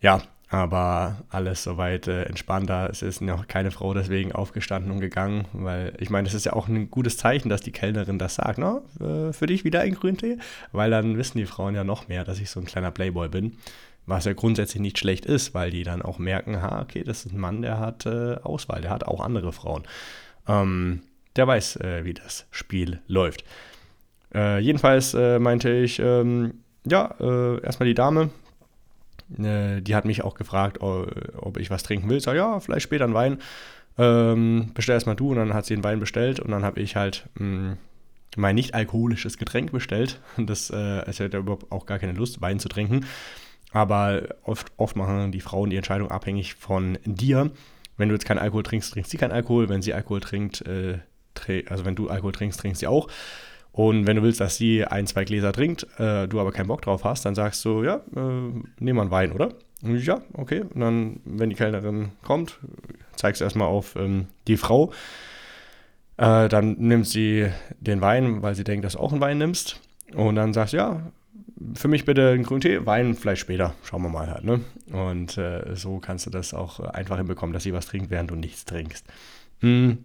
ja, 0.00 0.22
aber 0.54 1.16
alles 1.30 1.64
soweit 1.64 2.06
äh, 2.06 2.22
entspannter. 2.26 2.88
Es 2.88 3.02
ist 3.02 3.20
noch 3.20 3.48
keine 3.48 3.72
Frau 3.72 3.92
deswegen 3.92 4.30
aufgestanden 4.30 4.92
und 4.92 5.00
gegangen, 5.00 5.46
weil 5.52 5.94
ich 5.98 6.10
meine, 6.10 6.28
es 6.28 6.34
ist 6.34 6.46
ja 6.46 6.52
auch 6.52 6.68
ein 6.68 6.92
gutes 6.92 7.16
Zeichen, 7.16 7.48
dass 7.48 7.60
die 7.60 7.72
Kellnerin 7.72 8.20
das 8.20 8.36
sagt, 8.36 8.58
ne? 8.58 8.80
Äh, 9.00 9.32
für 9.32 9.46
dich 9.46 9.64
wieder 9.64 9.80
ein 9.80 9.96
Grüntee, 9.96 10.38
weil 10.70 10.92
dann 10.92 11.18
wissen 11.18 11.38
die 11.38 11.46
Frauen 11.46 11.74
ja 11.74 11.82
noch 11.82 12.06
mehr, 12.06 12.22
dass 12.22 12.38
ich 12.38 12.50
so 12.50 12.60
ein 12.60 12.66
kleiner 12.66 12.92
Playboy 12.92 13.28
bin, 13.28 13.56
was 14.06 14.26
ja 14.26 14.32
grundsätzlich 14.32 14.80
nicht 14.80 14.96
schlecht 14.96 15.26
ist, 15.26 15.54
weil 15.54 15.72
die 15.72 15.82
dann 15.82 16.02
auch 16.02 16.20
merken, 16.20 16.62
ha, 16.62 16.82
okay, 16.82 17.02
das 17.02 17.26
ist 17.26 17.32
ein 17.32 17.40
Mann, 17.40 17.60
der 17.60 17.80
hat 17.80 18.06
äh, 18.06 18.36
Auswahl, 18.36 18.80
der 18.80 18.92
hat 18.92 19.08
auch 19.08 19.20
andere 19.20 19.52
Frauen. 19.52 19.82
Ähm, 20.46 21.02
der 21.34 21.48
weiß, 21.48 21.76
äh, 21.80 22.04
wie 22.04 22.14
das 22.14 22.46
Spiel 22.52 23.00
läuft. 23.08 23.44
Äh, 24.32 24.60
jedenfalls 24.60 25.14
äh, 25.14 25.40
meinte 25.40 25.72
ich, 25.72 25.98
ähm, 25.98 26.60
ja, 26.86 27.14
erstmal 27.62 27.88
die 27.88 27.94
Dame, 27.94 28.28
die 29.36 29.94
hat 29.94 30.04
mich 30.04 30.22
auch 30.22 30.34
gefragt, 30.34 30.80
ob 30.80 31.58
ich 31.58 31.70
was 31.70 31.82
trinken 31.82 32.08
will. 32.08 32.18
Ich 32.18 32.24
sage, 32.24 32.38
ja, 32.38 32.60
vielleicht 32.60 32.84
später 32.84 33.04
einen 33.04 33.14
Wein. 33.14 33.38
Ähm, 33.96 34.70
bestell 34.74 34.94
erstmal 34.94 35.16
du 35.16 35.30
und 35.30 35.36
dann 35.36 35.54
hat 35.54 35.66
sie 35.66 35.74
einen 35.74 35.84
Wein 35.84 36.00
bestellt 36.00 36.40
und 36.40 36.50
dann 36.50 36.64
habe 36.64 36.80
ich 36.80 36.96
halt 36.96 37.28
mh, 37.38 37.46
mm, 37.46 37.78
mein 38.36 38.56
nicht 38.56 38.74
alkoholisches 38.74 39.38
Getränk 39.38 39.72
bestellt. 39.72 40.20
Das, 40.36 40.70
äh, 40.70 41.08
ich 41.10 41.20
hatte 41.20 41.38
überhaupt 41.38 41.70
auch 41.70 41.86
gar 41.86 41.98
keine 41.98 42.12
Lust, 42.12 42.40
Wein 42.40 42.58
zu 42.58 42.68
trinken. 42.68 43.06
Aber 43.72 44.22
oft, 44.42 44.72
oft 44.76 44.96
machen 44.96 45.32
die 45.32 45.40
Frauen 45.40 45.70
die 45.70 45.76
Entscheidung 45.76 46.10
abhängig 46.10 46.54
von 46.54 46.98
dir. 47.04 47.50
Wenn 47.96 48.08
du 48.08 48.14
jetzt 48.14 48.24
keinen 48.24 48.38
Alkohol 48.38 48.62
trinkst, 48.62 48.92
trinkst 48.92 49.10
sie 49.10 49.16
keinen 49.16 49.32
Alkohol. 49.32 49.68
Wenn 49.68 49.82
sie 49.82 49.94
Alkohol 49.94 50.20
trinkt, 50.20 50.62
äh, 50.62 50.98
also 51.68 51.84
wenn 51.84 51.96
du 51.96 52.08
Alkohol 52.08 52.32
trinkst, 52.32 52.60
trinkst 52.60 52.80
sie 52.80 52.86
auch. 52.86 53.08
Und 53.74 54.06
wenn 54.06 54.14
du 54.14 54.22
willst, 54.22 54.40
dass 54.40 54.56
sie 54.56 54.84
ein, 54.84 55.04
zwei 55.08 55.24
Gläser 55.24 55.52
trinkt, 55.52 55.84
äh, 55.98 56.28
du 56.28 56.38
aber 56.38 56.52
keinen 56.52 56.68
Bock 56.68 56.82
drauf 56.82 57.02
hast, 57.02 57.24
dann 57.24 57.34
sagst 57.34 57.64
du, 57.64 57.82
ja, 57.82 57.96
äh, 58.14 58.20
nehmen 58.78 58.98
wir 58.98 59.02
einen 59.02 59.10
Wein, 59.10 59.32
oder? 59.32 59.48
Ja, 59.82 60.22
okay. 60.34 60.60
Und 60.60 60.80
dann, 60.80 61.20
wenn 61.24 61.50
die 61.50 61.56
Kellnerin 61.56 62.12
kommt, 62.22 62.60
zeigst 63.16 63.40
du 63.40 63.44
erstmal 63.44 63.66
auf 63.66 63.96
ähm, 63.96 64.28
die 64.46 64.56
Frau. 64.56 64.92
Äh, 66.18 66.48
dann 66.48 66.76
nimmt 66.78 67.08
sie 67.08 67.48
den 67.80 68.00
Wein, 68.00 68.42
weil 68.42 68.54
sie 68.54 68.62
denkt, 68.62 68.84
dass 68.84 68.92
du 68.92 69.00
auch 69.00 69.10
einen 69.10 69.20
Wein 69.20 69.38
nimmst. 69.38 69.80
Und 70.14 70.36
dann 70.36 70.52
sagst 70.52 70.72
du, 70.72 70.76
ja, 70.76 71.02
für 71.74 71.88
mich 71.88 72.04
bitte 72.04 72.30
einen 72.30 72.44
grünen 72.44 72.60
Tee, 72.60 72.86
Wein 72.86 73.14
vielleicht 73.14 73.40
später, 73.40 73.74
schauen 73.82 74.02
wir 74.02 74.08
mal 74.08 74.30
halt. 74.30 74.44
Ne? 74.44 74.60
Und 74.92 75.36
äh, 75.36 75.74
so 75.74 75.98
kannst 75.98 76.26
du 76.26 76.30
das 76.30 76.54
auch 76.54 76.78
einfach 76.78 77.16
hinbekommen, 77.16 77.52
dass 77.52 77.64
sie 77.64 77.72
was 77.72 77.86
trinkt, 77.86 78.10
während 78.10 78.30
du 78.30 78.36
nichts 78.36 78.64
trinkst. 78.66 79.04
Mhm. 79.62 79.98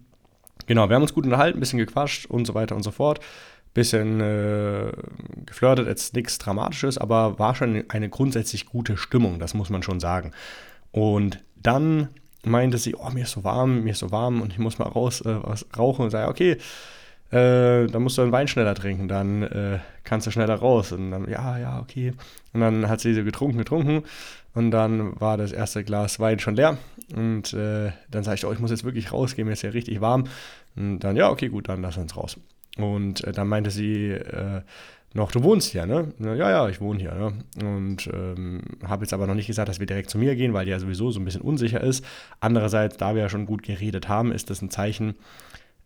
Genau, 0.66 0.90
wir 0.90 0.96
haben 0.96 1.04
uns 1.04 1.14
gut 1.14 1.24
unterhalten, 1.24 1.58
ein 1.58 1.62
bisschen 1.62 1.80
gequatscht 1.80 2.26
und 2.26 2.46
so 2.46 2.54
weiter 2.54 2.76
und 2.76 2.84
so 2.84 2.92
fort. 2.92 3.20
Bisschen 3.80 4.20
äh, 4.20 4.92
geflirtet, 5.46 5.88
jetzt 5.88 6.14
nichts 6.14 6.38
Dramatisches, 6.38 6.98
aber 6.98 7.40
war 7.40 7.56
schon 7.56 7.86
eine 7.88 8.10
grundsätzlich 8.10 8.66
gute 8.66 8.98
Stimmung, 8.98 9.40
das 9.40 9.54
muss 9.54 9.70
man 9.70 9.84
schon 9.84 10.02
sagen. 10.02 10.32
Und 10.92 11.42
dann 11.56 12.10
meinte 12.44 12.78
sie, 12.78 12.94
oh, 12.96 13.10
mir 13.10 13.24
ist 13.24 13.32
so 13.32 13.46
warm, 13.46 13.84
mir 13.86 13.92
ist 13.92 14.00
so 14.00 14.12
warm 14.12 14.42
und 14.42 14.52
ich 14.52 14.60
muss 14.60 14.80
mal 14.80 14.90
raus 14.90 15.22
äh, 15.22 15.38
was 15.44 15.66
rauchen 15.78 16.04
und 16.04 16.10
sage, 16.10 16.30
okay, 16.30 16.58
äh, 17.32 17.88
dann 17.88 18.04
musst 18.04 18.18
du 18.18 18.22
einen 18.22 18.34
Wein 18.34 18.50
schneller 18.50 18.76
trinken, 18.76 19.08
dann 19.08 19.44
äh, 19.44 19.80
kannst 20.04 20.28
du 20.28 20.32
schneller 20.32 20.56
raus. 20.56 20.92
Und 20.92 21.12
dann, 21.12 21.30
ja, 21.30 21.58
ja, 21.58 21.80
okay. 21.80 22.14
Und 22.52 22.60
dann 22.60 22.90
hat 22.90 23.00
sie 23.00 23.14
so 23.14 23.24
getrunken, 23.24 23.60
getrunken. 23.60 24.04
Und 24.54 24.72
dann 24.72 25.18
war 25.22 25.38
das 25.38 25.54
erste 25.54 25.86
Glas 25.86 26.20
Wein 26.20 26.40
schon 26.40 26.58
leer. 26.58 26.78
Und 27.16 27.54
äh, 27.54 27.92
dann 28.12 28.26
sage 28.26 28.36
ich, 28.36 28.46
oh, 28.46 28.52
ich 28.52 28.60
muss 28.60 28.72
jetzt 28.72 28.84
wirklich 28.84 29.14
rausgehen, 29.14 29.48
mir 29.48 29.54
ist 29.54 29.62
ja 29.62 29.70
richtig 29.70 30.02
warm. 30.02 30.26
Und 30.76 31.00
dann, 31.00 31.16
ja, 31.16 31.30
okay, 31.30 31.48
gut, 31.48 31.70
dann 31.70 31.82
lass 31.82 31.96
uns 31.96 32.18
raus. 32.18 32.38
Und 32.78 33.24
äh, 33.24 33.32
dann 33.32 33.48
meinte 33.48 33.72
sie 33.72 34.12
äh, 34.12 34.62
noch, 35.14 35.32
du 35.32 35.44
wohnst 35.44 35.72
hier, 35.72 35.86
ne? 35.86 36.14
Ja, 36.20 36.36
ja, 36.36 36.70
ich 36.70 36.82
wohne 36.82 37.00
hier, 37.00 37.14
ne? 37.14 37.34
Und 37.66 38.10
ähm, 38.14 38.62
habe 38.86 39.04
jetzt 39.04 39.14
aber 39.14 39.26
noch 39.26 39.36
nicht 39.36 39.48
gesagt, 39.48 39.68
dass 39.68 39.80
wir 39.80 39.88
direkt 39.88 40.10
zu 40.10 40.18
mir 40.18 40.36
gehen, 40.36 40.54
weil 40.54 40.66
die 40.66 40.72
ja 40.72 40.80
sowieso 40.80 41.10
so 41.12 41.20
ein 41.20 41.26
bisschen 41.26 41.42
unsicher 41.42 41.82
ist. 41.82 42.06
Andererseits, 42.40 42.98
da 42.98 43.16
wir 43.16 43.24
ja 43.24 43.30
schon 43.30 43.46
gut 43.46 43.64
geredet 43.64 44.08
haben, 44.08 44.32
ist 44.32 44.50
das 44.50 44.62
ein 44.62 44.70
Zeichen, 44.70 45.16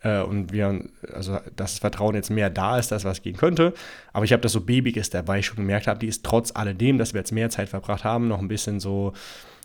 äh, 0.04 0.22
und 0.22 0.52
wir, 0.52 0.84
also 1.14 1.40
das 1.56 1.80
Vertrauen 1.80 2.16
jetzt 2.16 2.30
mehr 2.30 2.50
da 2.50 2.78
ist, 2.78 2.92
das 2.92 3.06
was 3.06 3.22
gehen 3.22 3.38
könnte. 3.38 3.74
Aber 4.12 4.26
ich 4.26 4.34
habe 4.34 4.42
das 4.42 4.52
so 4.52 4.62
babyig 4.62 4.98
ist, 4.98 5.16
weil 5.28 5.40
ich 5.40 5.46
schon 5.46 5.58
gemerkt 5.58 5.88
habe, 5.88 6.00
die 6.00 6.08
ist 6.08 6.24
trotz 6.24 6.52
alledem, 6.54 6.98
dass 6.98 7.14
wir 7.14 7.20
jetzt 7.20 7.32
mehr 7.32 7.50
Zeit 7.50 7.70
verbracht 7.70 8.04
haben, 8.04 8.28
noch 8.28 8.40
ein 8.40 8.48
bisschen 8.48 8.80
so, 8.80 9.14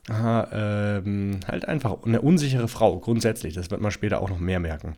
aha, 0.08 0.48
ähm, 0.52 1.40
halt 1.46 1.66
einfach 1.66 2.04
eine 2.04 2.20
unsichere 2.20 2.68
Frau 2.68 2.98
grundsätzlich. 2.98 3.54
Das 3.54 3.70
wird 3.70 3.80
man 3.80 3.90
später 3.90 4.22
auch 4.22 4.30
noch 4.30 4.38
mehr 4.38 4.60
merken. 4.60 4.96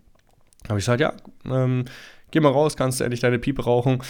Habe 0.69 0.79
ich 0.79 0.85
gesagt, 0.85 1.01
ja, 1.01 1.13
ähm, 1.47 1.85
geh 2.31 2.41
mal 2.41 2.53
raus, 2.53 2.77
kannst 2.77 3.01
du 3.01 3.05
endlich 3.05 3.21
deine 3.21 3.39
Piepe 3.39 3.65
rauchen. 3.65 4.03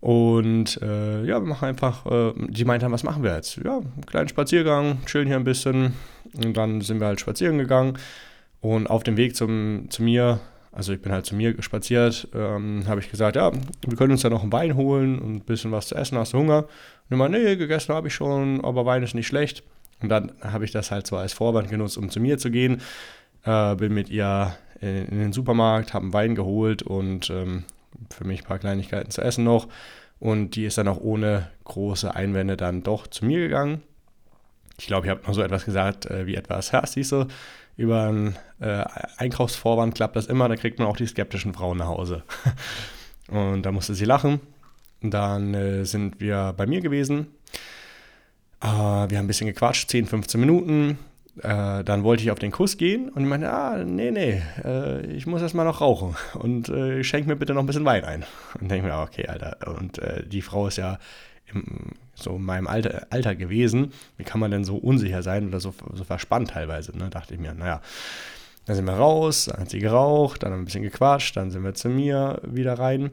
Und 0.00 0.80
äh, 0.82 1.24
ja, 1.24 1.40
wir 1.40 1.48
machen 1.48 1.68
einfach, 1.68 2.06
äh, 2.06 2.32
die 2.36 2.64
meinten, 2.64 2.92
was 2.92 3.02
machen 3.02 3.22
wir 3.22 3.34
jetzt? 3.34 3.56
Ja, 3.56 3.78
einen 3.78 4.06
kleinen 4.06 4.28
Spaziergang, 4.28 4.98
chillen 5.06 5.26
hier 5.26 5.36
ein 5.36 5.44
bisschen. 5.44 5.94
Und 6.34 6.56
dann 6.56 6.80
sind 6.80 7.00
wir 7.00 7.06
halt 7.06 7.20
spazieren 7.20 7.58
gegangen. 7.58 7.98
Und 8.60 8.88
auf 8.88 9.02
dem 9.02 9.16
Weg 9.16 9.36
zum, 9.36 9.86
zu 9.90 10.02
mir 10.02 10.40
also 10.76 10.92
ich 10.92 11.00
bin 11.00 11.10
halt 11.10 11.24
zu 11.24 11.34
mir 11.34 11.54
spaziert, 11.62 12.28
ähm, 12.34 12.84
habe 12.86 13.00
ich 13.00 13.10
gesagt, 13.10 13.36
ja, 13.36 13.50
wir 13.50 13.96
können 13.96 14.12
uns 14.12 14.22
ja 14.22 14.28
noch 14.28 14.42
einen 14.42 14.52
Wein 14.52 14.76
holen 14.76 15.18
und 15.18 15.36
ein 15.36 15.40
bisschen 15.40 15.72
was 15.72 15.88
zu 15.88 15.94
essen, 15.94 16.18
hast 16.18 16.34
du 16.34 16.38
Hunger? 16.38 16.64
Und 16.64 17.14
immer, 17.14 17.30
nee, 17.30 17.56
gegessen 17.56 17.94
habe 17.94 18.08
ich 18.08 18.14
schon, 18.14 18.62
aber 18.62 18.84
Wein 18.84 19.02
ist 19.02 19.14
nicht 19.14 19.26
schlecht. 19.26 19.62
Und 20.02 20.10
dann 20.10 20.32
habe 20.42 20.66
ich 20.66 20.72
das 20.72 20.90
halt 20.90 21.06
so 21.06 21.16
als 21.16 21.32
Vorwand 21.32 21.70
genutzt, 21.70 21.96
um 21.96 22.10
zu 22.10 22.20
mir 22.20 22.36
zu 22.36 22.50
gehen. 22.50 22.82
Äh, 23.44 23.74
bin 23.76 23.94
mit 23.94 24.10
ihr 24.10 24.54
in, 24.80 25.06
in 25.06 25.18
den 25.18 25.32
Supermarkt, 25.32 25.94
habe 25.94 26.04
einen 26.04 26.12
Wein 26.12 26.34
geholt 26.34 26.82
und 26.82 27.30
ähm, 27.30 27.64
für 28.10 28.24
mich 28.24 28.42
ein 28.42 28.46
paar 28.46 28.58
Kleinigkeiten 28.58 29.10
zu 29.10 29.22
essen 29.22 29.44
noch. 29.44 29.68
Und 30.18 30.56
die 30.56 30.64
ist 30.64 30.78
dann 30.78 30.88
auch 30.88 31.00
ohne 31.00 31.50
große 31.64 32.14
Einwände 32.14 32.56
dann 32.56 32.82
doch 32.82 33.06
zu 33.06 33.24
mir 33.24 33.40
gegangen. 33.40 33.82
Ich 34.78 34.86
glaube, 34.86 35.06
ich 35.06 35.10
habe 35.10 35.22
mal 35.26 35.34
so 35.34 35.42
etwas 35.42 35.64
gesagt 35.64 36.06
äh, 36.06 36.26
wie 36.26 36.34
etwas, 36.34 36.70
ja, 36.70 36.86
siehst 36.86 37.12
du, 37.12 37.26
über 37.76 38.04
einen 38.04 38.36
äh, 38.60 38.84
Einkaufsvorwand 39.18 39.94
klappt 39.94 40.16
das 40.16 40.26
immer, 40.26 40.48
da 40.48 40.56
kriegt 40.56 40.78
man 40.78 40.88
auch 40.88 40.96
die 40.96 41.06
skeptischen 41.06 41.52
Frauen 41.52 41.78
nach 41.78 41.88
Hause. 41.88 42.22
Und 43.28 43.62
da 43.62 43.72
musste 43.72 43.94
sie 43.94 44.04
lachen. 44.04 44.40
Dann 45.02 45.52
äh, 45.54 45.84
sind 45.84 46.20
wir 46.20 46.54
bei 46.56 46.66
mir 46.66 46.80
gewesen. 46.80 47.26
Äh, 48.60 48.66
wir 48.66 48.72
haben 48.72 49.12
ein 49.12 49.26
bisschen 49.26 49.48
gequatscht, 49.48 49.90
10, 49.90 50.06
15 50.06 50.40
Minuten. 50.40 50.98
Äh, 51.42 51.84
dann 51.84 52.02
wollte 52.02 52.22
ich 52.22 52.30
auf 52.30 52.38
den 52.38 52.50
Kuss 52.50 52.78
gehen 52.78 53.10
und 53.10 53.22
ich 53.22 53.28
meinte, 53.28 53.52
ah, 53.52 53.84
nee, 53.84 54.10
nee, 54.10 54.42
äh, 54.64 55.04
ich 55.06 55.26
muss 55.26 55.42
erstmal 55.42 55.66
noch 55.66 55.82
rauchen 55.82 56.16
und 56.34 56.70
äh, 56.70 57.04
schenk 57.04 57.26
mir 57.26 57.36
bitte 57.36 57.52
noch 57.52 57.62
ein 57.62 57.66
bisschen 57.66 57.84
Wein 57.84 58.04
ein. 58.04 58.24
Und 58.58 58.70
denke 58.70 58.86
mir, 58.86 58.98
okay, 58.98 59.26
Alter. 59.26 59.58
Und 59.76 59.98
äh, 59.98 60.26
die 60.26 60.40
Frau 60.40 60.66
ist 60.66 60.78
ja 60.78 60.98
im, 61.52 61.92
so 62.14 62.36
in 62.36 62.42
meinem 62.42 62.66
Alter, 62.66 63.06
Alter 63.10 63.34
gewesen. 63.34 63.92
Wie 64.16 64.24
kann 64.24 64.40
man 64.40 64.50
denn 64.50 64.64
so 64.64 64.76
unsicher 64.76 65.22
sein 65.22 65.48
oder 65.48 65.60
so, 65.60 65.74
so 65.92 66.04
verspannt 66.04 66.50
teilweise? 66.50 66.96
Ne? 66.96 67.10
Dachte 67.10 67.34
ich 67.34 67.40
mir, 67.40 67.52
naja. 67.52 67.82
Dann 68.64 68.74
sind 68.74 68.86
wir 68.86 68.94
raus, 68.94 69.44
dann 69.44 69.60
hat 69.60 69.70
sie 69.70 69.78
geraucht, 69.78 70.42
dann 70.42 70.50
haben 70.50 70.58
wir 70.58 70.62
ein 70.62 70.64
bisschen 70.64 70.82
gequatscht, 70.82 71.36
dann 71.36 71.50
sind 71.52 71.62
wir 71.62 71.74
zu 71.74 71.88
mir 71.88 72.40
wieder 72.44 72.78
rein. 72.78 73.10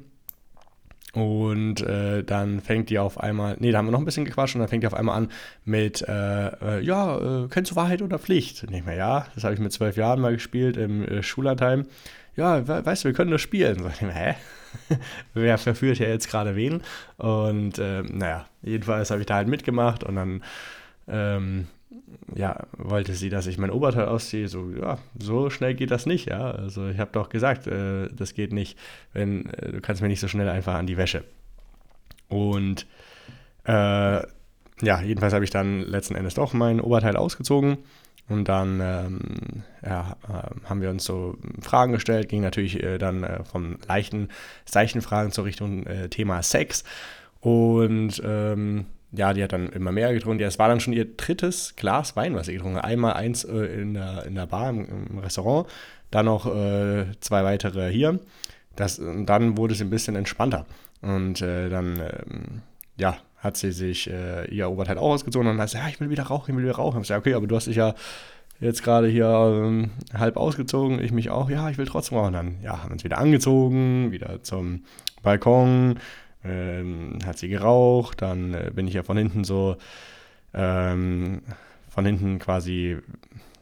Und 1.13 1.82
äh, 1.82 2.24
dann 2.24 2.60
fängt 2.60 2.89
die 2.89 2.98
auf 2.98 3.20
einmal, 3.20 3.55
nee, 3.60 3.72
da 3.72 3.77
haben 3.77 3.86
wir 3.86 3.91
noch 3.91 4.00
ein 4.00 4.05
bisschen 4.05 4.25
gequatscht 4.25 4.55
und 4.55 4.60
dann 4.60 4.67
fängt 4.67 4.82
die 4.82 4.88
auf 4.88 4.96
einmal 4.96 5.15
an 5.15 5.29
mit, 5.63 6.01
äh, 6.01 6.48
äh, 6.48 6.82
ja, 6.82 7.43
äh, 7.43 7.48
kennst 7.50 7.72
du 7.72 7.75
Wahrheit 7.75 8.01
oder 8.01 8.17
Pflicht? 8.17 8.70
Nicht 8.72 8.86
mehr, 8.86 8.96
ja, 8.96 9.27
das 9.36 9.43
habe 9.43 9.53
ich 9.53 9.60
mit 9.60 9.72
zwölf 9.72 9.96
Jahren 9.96 10.20
mal 10.20 10.34
gespielt 10.34 10.75
im 10.75 11.08
äh, 11.08 11.22
Schullandheim. 11.22 11.86
Ja, 12.36 12.67
we 12.67 12.84
weißt 12.84 13.03
du, 13.03 13.10
wir 13.10 13.13
können 13.13 13.29
das 13.29 13.41
spielen. 13.41 13.77
So, 13.77 13.89
ich 13.89 14.01
mir, 14.01 14.12
hä? 14.12 14.34
wer 15.36 15.60
verführt 15.60 16.00
ja 16.00 16.08
jetzt 16.08 16.29
gerade 16.29 16.55
wen. 16.55 16.82
Und 17.17 17.77
äh, 17.77 18.01
naja, 18.01 18.48
jedenfalls 18.63 19.12
habe 19.12 19.22
ich 19.22 19.27
da 19.27 19.36
halt 19.36 19.48
mitgemacht 19.48 20.03
und 20.03 20.15
dann 20.15 20.43
ähm, 21.08 21.67
ja, 22.36 22.65
wollte 22.77 23.13
sie, 23.13 23.29
dass 23.29 23.48
ich 23.48 23.58
mein 23.58 23.72
Oberteil 23.72 24.08
ausziehe. 24.08 24.48
So, 24.48 24.72
ja, 24.72 24.98
so 25.20 25.50
schnell 25.50 25.74
geht 25.74 25.91
das 25.91 26.05
nicht, 26.05 26.29
ja. 26.29 26.51
Also 26.51 26.88
ich 26.88 27.00
habe 27.00 27.12
doch 27.12 27.29
gesagt, 27.29 27.67
äh, 27.67 28.08
das 28.12 28.34
geht 28.34 28.53
nicht, 28.53 28.77
wenn 29.13 29.50
äh, 29.50 29.72
du 29.72 29.82
kannst 29.82 30.01
mir 30.01 30.08
nicht 30.08 30.20
so 30.20 30.27
schnell 30.27 30.50
einfach 30.50 30.75
an 30.75 30.88
die 30.88 30.98
Wäsche. 30.98 31.24
Und 32.27 32.88
äh, 33.65 34.22
ja, 34.82 35.01
jedenfalls 35.01 35.34
habe 35.34 35.43
ich 35.43 35.51
dann 35.51 35.82
letzten 35.82 36.15
Endes 36.15 36.34
doch 36.34 36.53
mein 36.53 36.82
Oberteil 36.82 37.15
ausgezogen 37.15 37.77
und 38.29 38.48
dann 38.48 38.79
ähm, 38.82 39.63
ja, 39.86 40.15
äh, 40.27 40.67
haben 40.70 40.82
wir 40.82 40.89
uns 40.89 41.03
so 41.03 41.38
Fragen 41.62 41.91
gestellt, 41.91 42.29
ging 42.29 42.41
natürlich 42.41 42.82
äh, 42.82 42.98
dann 42.98 43.24
äh, 43.24 43.43
von 43.43 43.77
leichten, 43.88 44.29
seichten 44.65 45.01
Fragen 45.01 45.32
zur 45.32 45.46
Richtung 45.46 45.86
äh, 45.86 46.10
Thema 46.10 46.41
Sex. 46.41 46.84
Und 47.41 48.22
ähm, 48.25 48.86
ja, 49.15 49.34
die 49.34 49.43
hat 49.43 49.53
dann 49.53 49.70
immer 49.70 49.91
mehr 49.91 50.13
getrunken. 50.13 50.41
Ja, 50.41 50.48
es 50.48 50.60
war 50.60 50.67
dann 50.67 50.79
schon 50.79 50.93
ihr 50.93 51.05
drittes 51.05 51.75
Glas 51.75 52.15
Wein, 52.15 52.36
was 52.36 52.48
sie 52.48 52.53
getrunken 52.53 52.77
hat. 52.77 52.86
Einmal 52.86 53.13
eins 53.13 53.43
äh, 53.43 53.82
in, 53.82 53.93
der, 53.93 54.25
in 54.25 54.36
der 54.36 54.48
Bar 54.48 54.70
im, 54.70 55.08
im 55.10 55.20
Restaurant, 55.20 55.67
dann 56.12 56.25
noch 56.25 56.46
äh, 56.46 57.05
zwei 57.20 57.43
weitere 57.43 57.91
hier. 57.91 58.20
Das, 58.75 59.00
und 59.00 59.27
dann 59.27 59.58
wurde 59.58 59.75
sie 59.75 59.84
ein 59.84 59.89
bisschen 59.91 60.15
entspannter. 60.15 60.65
Und 61.01 61.41
dann, 61.41 62.00
ähm, 62.00 62.62
ja, 62.98 63.17
hat 63.43 63.58
sie 63.58 63.72
sich 63.74 64.10
äh, 64.10 64.46
ihr 64.46 64.70
Oberteil 64.70 64.98
auch 64.98 65.12
ausgezogen 65.12 65.48
und 65.50 65.60
hat 65.60 65.70
sie, 65.70 65.77
ja, 65.77 65.89
ich 65.89 66.00
will 66.00 66.10
wieder 66.10 66.24
rauchen, 66.24 66.51
ich 66.51 66.58
will 66.58 66.63
wieder 66.63 66.75
rauchen. 66.75 67.01
Ich 67.01 67.08
sage, 67.08 67.20
okay, 67.20 67.34
aber 67.34 67.46
du 67.46 67.55
hast 67.55 67.67
dich 67.67 67.75
ja 67.75 67.93
jetzt 68.62 68.84
gerade 68.84 69.08
hier 69.08 69.27
ähm, 69.27 69.91
halb 70.13 70.38
ausgezogen, 70.38 71.03
ich 71.03 71.12
mich 71.12 71.29
auch, 71.29 71.50
ja, 71.50 71.70
ich 71.70 71.77
will 71.77 71.86
trotzdem 71.86 72.17
rauchen. 72.17 72.34
Dann 72.34 72.55
ja, 72.63 72.79
haben 72.79 72.89
wir 72.89 72.93
uns 72.93 73.03
wieder 73.03 73.17
angezogen, 73.17 74.12
wieder 74.12 74.41
zum 74.43 74.86
Balkon, 75.22 76.00
ähm, 76.43 77.19
hat 77.25 77.38
sie 77.38 77.47
geraucht, 77.47 78.21
dann 78.21 78.53
äh, 78.53 78.71
bin 78.73 78.88
ich 78.88 78.93
ja 78.93 79.03
von 79.03 79.17
hinten 79.17 79.43
so, 79.43 79.77
ähm, 80.53 81.41
von 81.89 82.05
hinten 82.05 82.39
quasi, 82.39 82.97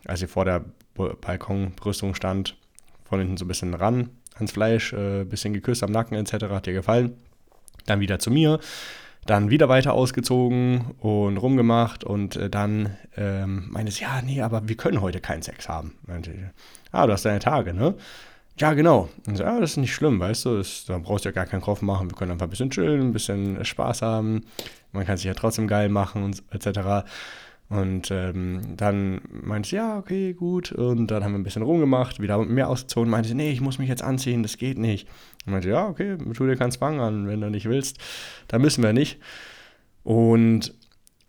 als 0.05 0.19
sie 0.19 0.27
vor 0.27 0.45
der 0.45 0.63
Balkonbrüstung 0.95 2.15
stand, 2.15 2.55
von 3.03 3.19
hinten 3.19 3.37
so 3.37 3.45
ein 3.45 3.47
bisschen 3.47 3.73
ran 3.73 4.09
ans 4.35 4.51
Fleisch, 4.51 4.93
äh, 4.93 5.23
bisschen 5.23 5.53
geküsst 5.53 5.83
am 5.83 5.91
Nacken 5.91 6.17
etc., 6.17 6.45
hat 6.49 6.67
ihr 6.67 6.73
gefallen. 6.73 7.15
Dann 7.85 7.99
wieder 7.99 8.19
zu 8.19 8.31
mir, 8.31 8.59
dann 9.25 9.49
wieder 9.49 9.69
weiter 9.69 9.93
ausgezogen 9.93 10.91
und 10.99 11.37
rumgemacht 11.37 12.03
und 12.03 12.35
äh, 12.35 12.49
dann 12.49 12.97
ähm, 13.15 13.67
meinte 13.69 13.91
sie, 13.91 14.03
ja, 14.03 14.21
nee, 14.21 14.41
aber 14.41 14.67
wir 14.67 14.75
können 14.75 15.01
heute 15.01 15.19
keinen 15.19 15.41
Sex 15.43 15.69
haben. 15.69 15.95
Meinte 16.07 16.31
ich, 16.31 16.39
ah, 16.91 17.05
du 17.05 17.13
hast 17.13 17.25
deine 17.25 17.39
Tage, 17.39 17.73
ne? 17.73 17.95
Ja, 18.61 18.73
genau. 18.73 19.09
Und 19.25 19.37
so, 19.37 19.43
ja, 19.43 19.59
das 19.59 19.71
ist 19.71 19.77
nicht 19.77 19.91
schlimm, 19.91 20.19
weißt 20.19 20.45
du, 20.45 20.57
das, 20.57 20.85
da 20.85 20.99
brauchst 20.99 21.25
du 21.25 21.29
ja 21.29 21.33
gar 21.33 21.47
keinen 21.47 21.61
Kopf 21.61 21.81
machen, 21.81 22.11
wir 22.11 22.15
können 22.15 22.29
einfach 22.29 22.45
ein 22.45 22.51
bisschen 22.51 22.69
chillen, 22.69 23.01
ein 23.01 23.11
bisschen 23.11 23.65
Spaß 23.65 24.03
haben, 24.03 24.45
man 24.91 25.03
kann 25.03 25.17
sich 25.17 25.25
ja 25.25 25.33
trotzdem 25.33 25.67
geil 25.67 25.89
machen 25.89 26.23
und 26.23 26.43
etc. 26.51 27.07
Und 27.69 28.11
ähm, 28.11 28.61
dann 28.77 29.21
meinte 29.31 29.69
sie, 29.69 29.77
ja, 29.77 29.97
okay, 29.97 30.33
gut. 30.33 30.73
Und 30.73 31.07
dann 31.07 31.23
haben 31.23 31.31
wir 31.31 31.39
ein 31.39 31.43
bisschen 31.43 31.63
rumgemacht, 31.63 32.19
wieder 32.19 32.37
mehr 32.37 32.69
ausgezogen. 32.69 33.09
Meinte 33.09 33.29
sie, 33.29 33.35
nee, 33.35 33.49
ich 33.51 33.61
muss 33.61 33.79
mich 33.79 33.89
jetzt 33.89 34.03
anziehen, 34.03 34.43
das 34.43 34.57
geht 34.57 34.77
nicht. 34.77 35.07
Und 35.45 35.53
meinte, 35.53 35.69
ja, 35.69 35.87
okay, 35.87 36.17
tu 36.17 36.45
dir 36.45 36.55
keinen 36.55 36.71
Zwang 36.71 36.99
an, 36.99 37.27
wenn 37.27 37.41
du 37.41 37.49
nicht 37.49 37.67
willst, 37.67 37.97
dann 38.47 38.61
müssen 38.61 38.83
wir 38.83 38.93
nicht. 38.93 39.19
Und 40.03 40.75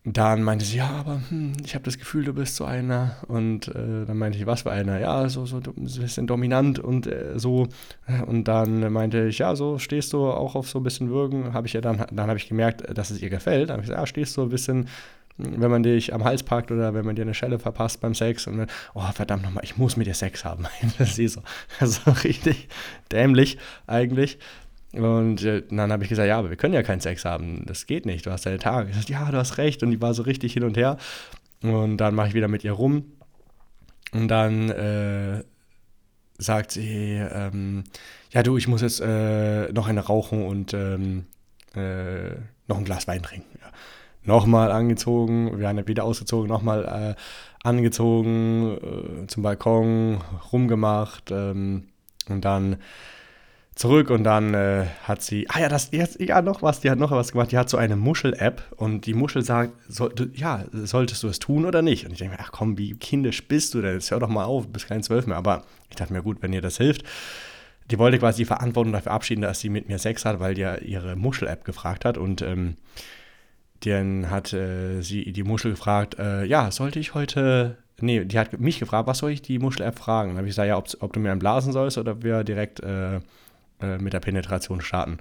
dann 0.04 0.42
meinte 0.42 0.64
sie, 0.64 0.78
ja, 0.78 0.90
aber 0.90 1.20
hm, 1.28 1.52
ich 1.64 1.76
habe 1.76 1.84
das 1.84 1.96
Gefühl, 1.96 2.24
du 2.24 2.32
bist 2.32 2.56
so 2.56 2.64
einer. 2.64 3.18
Und 3.28 3.68
äh, 3.68 4.04
dann 4.04 4.18
meinte 4.18 4.36
ich, 4.36 4.46
was 4.46 4.62
für 4.62 4.72
einer? 4.72 4.98
Ja, 4.98 5.28
so, 5.28 5.46
so, 5.46 5.58
ein 5.58 5.84
bisschen 5.84 6.26
dominant 6.26 6.80
und 6.80 7.06
äh, 7.06 7.38
so. 7.38 7.68
Und 8.26 8.48
dann 8.48 8.92
meinte 8.92 9.28
ich, 9.28 9.38
ja, 9.38 9.54
so 9.54 9.78
stehst 9.78 10.12
du 10.12 10.26
auch 10.26 10.56
auf 10.56 10.68
so 10.68 10.80
ein 10.80 10.82
bisschen 10.82 11.10
Würgen. 11.10 11.54
Habe 11.54 11.68
ich 11.68 11.72
ja 11.74 11.80
dann, 11.80 12.04
dann 12.10 12.28
habe 12.28 12.36
ich 12.36 12.48
gemerkt, 12.48 12.82
dass 12.98 13.10
es 13.10 13.22
ihr 13.22 13.30
gefällt. 13.30 13.68
Dann 13.68 13.74
habe 13.74 13.82
ich 13.82 13.88
gesagt, 13.88 14.00
ja, 14.00 14.06
stehst 14.06 14.36
du 14.36 14.42
ein 14.42 14.48
bisschen, 14.48 14.88
wenn 15.36 15.70
man 15.70 15.84
dich 15.84 16.12
am 16.12 16.24
Hals 16.24 16.42
packt 16.42 16.72
oder 16.72 16.94
wenn 16.94 17.06
man 17.06 17.14
dir 17.14 17.22
eine 17.22 17.34
Schelle 17.34 17.60
verpasst 17.60 18.00
beim 18.00 18.16
Sex. 18.16 18.48
Und 18.48 18.58
dann, 18.58 18.66
oh, 18.94 19.02
verdammt 19.14 19.44
nochmal, 19.44 19.62
ich 19.62 19.76
muss 19.76 19.96
mit 19.96 20.08
dir 20.08 20.14
Sex 20.14 20.44
haben. 20.44 20.66
das 20.98 21.16
ist 21.16 21.34
so, 21.34 21.42
so 21.86 22.10
richtig 22.24 22.66
dämlich 23.12 23.56
eigentlich. 23.86 24.40
Und 24.92 25.42
äh, 25.42 25.62
dann 25.70 25.90
habe 25.90 26.02
ich 26.02 26.08
gesagt, 26.08 26.28
ja, 26.28 26.38
aber 26.38 26.50
wir 26.50 26.56
können 26.56 26.74
ja 26.74 26.82
keinen 26.82 27.00
Sex 27.00 27.24
haben. 27.24 27.64
Das 27.66 27.86
geht 27.86 28.04
nicht. 28.04 28.26
Du 28.26 28.30
hast 28.30 28.44
deine 28.44 28.58
Tage. 28.58 28.90
Ich 28.90 28.96
sagte, 28.96 29.12
ja, 29.12 29.30
du 29.30 29.38
hast 29.38 29.58
recht. 29.58 29.82
Und 29.82 29.90
die 29.90 30.00
war 30.00 30.14
so 30.14 30.22
richtig 30.22 30.52
hin 30.52 30.64
und 30.64 30.76
her. 30.76 30.98
Und 31.62 31.96
dann 31.96 32.14
mache 32.14 32.28
ich 32.28 32.34
wieder 32.34 32.48
mit 32.48 32.64
ihr 32.64 32.72
rum. 32.72 33.04
Und 34.12 34.28
dann 34.28 34.68
äh, 34.70 35.42
sagt 36.38 36.72
sie, 36.72 37.14
ähm, 37.14 37.84
ja, 38.30 38.42
du, 38.42 38.56
ich 38.56 38.68
muss 38.68 38.82
jetzt 38.82 39.00
äh, 39.00 39.72
noch 39.72 39.88
eine 39.88 40.00
rauchen 40.00 40.44
und 40.44 40.74
ähm, 40.74 41.26
äh, 41.74 42.34
noch 42.66 42.78
ein 42.78 42.84
Glas 42.84 43.08
Wein 43.08 43.22
trinken. 43.22 43.58
Ja. 43.60 43.70
Nochmal 44.24 44.70
angezogen, 44.70 45.58
wir 45.58 45.68
haben 45.68 45.86
wieder 45.88 46.04
ausgezogen, 46.04 46.48
nochmal 46.48 47.16
äh, 47.16 47.66
angezogen, 47.66 48.76
äh, 48.76 49.26
zum 49.26 49.42
Balkon, 49.42 50.20
rumgemacht 50.52 51.30
ähm, 51.30 51.88
und 52.28 52.44
dann 52.44 52.76
zurück 53.74 54.10
und 54.10 54.24
dann 54.24 54.54
äh, 54.54 54.86
hat 55.04 55.22
sie, 55.22 55.48
ah 55.48 55.60
ja, 55.60 55.68
das 55.68 55.88
jetzt, 55.92 56.20
ja, 56.20 56.42
noch 56.42 56.62
was, 56.62 56.80
die 56.80 56.90
hat 56.90 56.98
noch 56.98 57.10
was 57.10 57.32
gemacht, 57.32 57.52
die 57.52 57.58
hat 57.58 57.70
so 57.70 57.78
eine 57.78 57.96
Muschel-App 57.96 58.62
und 58.76 59.06
die 59.06 59.14
Muschel 59.14 59.42
sagt, 59.42 59.72
soll, 59.88 60.12
ja, 60.34 60.64
solltest 60.72 61.22
du 61.22 61.28
es 61.28 61.38
tun 61.38 61.64
oder 61.64 61.80
nicht? 61.80 62.04
Und 62.04 62.12
ich 62.12 62.18
denke 62.18 62.36
mir, 62.36 62.40
ach 62.42 62.52
komm, 62.52 62.76
wie 62.76 62.94
kindisch 62.94 63.48
bist 63.48 63.72
du 63.74 63.80
denn? 63.80 63.94
Jetzt 63.94 64.10
hör 64.10 64.20
doch 64.20 64.28
mal 64.28 64.44
auf, 64.44 64.68
bist 64.68 64.88
kein 64.88 65.02
Zwölf 65.02 65.26
mehr. 65.26 65.36
Aber 65.36 65.64
ich 65.88 65.96
dachte 65.96 66.12
mir, 66.12 66.22
gut, 66.22 66.38
wenn 66.42 66.52
ihr 66.52 66.60
das 66.60 66.76
hilft. 66.76 67.04
Die 67.90 67.98
wollte 67.98 68.18
quasi 68.18 68.42
die 68.42 68.46
Verantwortung 68.46 68.92
dafür 68.92 69.12
abschieden, 69.12 69.42
dass 69.42 69.60
sie 69.60 69.68
mit 69.68 69.88
mir 69.88 69.98
Sex 69.98 70.24
hat, 70.24 70.38
weil 70.38 70.54
die 70.54 70.60
ja 70.60 70.76
ihre 70.76 71.16
Muschel-App 71.16 71.64
gefragt 71.64 72.04
hat 72.04 72.16
und 72.16 72.42
ähm, 72.42 72.76
dann 73.84 74.30
hat 74.30 74.52
äh, 74.52 75.00
sie 75.00 75.32
die 75.32 75.42
Muschel 75.42 75.72
gefragt, 75.72 76.16
äh, 76.18 76.44
ja, 76.44 76.70
sollte 76.70 77.00
ich 77.00 77.14
heute 77.14 77.76
nee, 78.02 78.24
die 78.24 78.38
hat 78.38 78.58
mich 78.60 78.78
gefragt, 78.78 79.06
was 79.06 79.18
soll 79.18 79.30
ich 79.30 79.42
die 79.42 79.58
Muschel-App 79.58 79.98
fragen? 79.98 80.30
Dann 80.30 80.38
habe 80.38 80.46
ich 80.46 80.52
gesagt, 80.52 80.68
ja, 80.68 80.76
ob, 80.76 80.88
ob, 81.00 81.12
du 81.12 81.20
mir 81.20 81.30
einen 81.30 81.38
blasen 81.38 81.72
sollst 81.72 81.98
oder 81.98 82.22
wir 82.22 82.44
direkt 82.44 82.80
äh, 82.80 83.20
äh, 83.82 83.98
mit 83.98 84.12
der 84.12 84.20
Penetration 84.20 84.80
starten. 84.80 85.18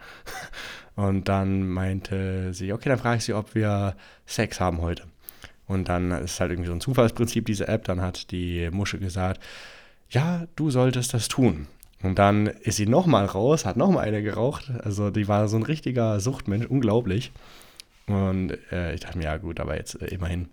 Und 0.95 1.29
dann 1.29 1.67
meinte 1.67 2.53
sie, 2.53 2.73
okay, 2.73 2.89
dann 2.89 2.99
frage 2.99 3.17
ich 3.17 3.25
sie, 3.25 3.33
ob 3.33 3.55
wir 3.55 3.95
Sex 4.25 4.59
haben 4.59 4.81
heute. 4.81 5.03
Und 5.67 5.87
dann 5.87 6.11
ist 6.11 6.39
halt 6.39 6.51
irgendwie 6.51 6.67
so 6.67 6.73
ein 6.73 6.81
Zufallsprinzip, 6.81 7.45
diese 7.45 7.67
App. 7.67 7.85
Dann 7.85 8.01
hat 8.01 8.31
die 8.31 8.69
Muschel 8.71 8.99
gesagt, 8.99 9.41
ja, 10.09 10.45
du 10.55 10.69
solltest 10.69 11.13
das 11.13 11.29
tun. 11.29 11.67
Und 12.03 12.19
dann 12.19 12.47
ist 12.47 12.77
sie 12.77 12.87
nochmal 12.87 13.25
raus, 13.25 13.65
hat 13.65 13.77
nochmal 13.77 14.05
eine 14.05 14.21
geraucht. 14.21 14.71
Also 14.83 15.11
die 15.11 15.27
war 15.27 15.47
so 15.47 15.57
ein 15.57 15.63
richtiger 15.63 16.19
Suchtmensch, 16.19 16.65
unglaublich. 16.65 17.31
Und 18.07 18.57
äh, 18.71 18.93
ich 18.93 19.01
dachte 19.01 19.17
mir, 19.17 19.25
ja 19.25 19.37
gut, 19.37 19.59
aber 19.59 19.77
jetzt 19.77 20.01
äh, 20.01 20.07
immerhin 20.07 20.49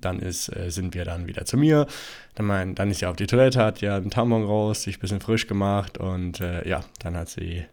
dann 0.00 0.18
ist, 0.18 0.54
äh, 0.54 0.70
sind 0.70 0.94
wir 0.94 1.04
dann 1.04 1.26
wieder 1.26 1.44
zu 1.44 1.56
mir. 1.56 1.86
Dann, 2.34 2.46
mein, 2.46 2.74
dann 2.74 2.90
ist 2.90 2.98
sie 2.98 3.06
auf 3.06 3.16
die 3.16 3.26
Toilette, 3.26 3.62
hat 3.62 3.80
ja 3.80 3.96
einen 3.96 4.10
Tampon 4.10 4.44
raus, 4.44 4.82
sich 4.82 4.98
ein 4.98 5.00
bisschen 5.00 5.20
frisch 5.20 5.46
gemacht 5.46 5.98
und 5.98 6.40
äh, 6.40 6.68
ja, 6.68 6.84
dann 7.00 7.16
hat 7.16 7.28
sie, 7.28 7.64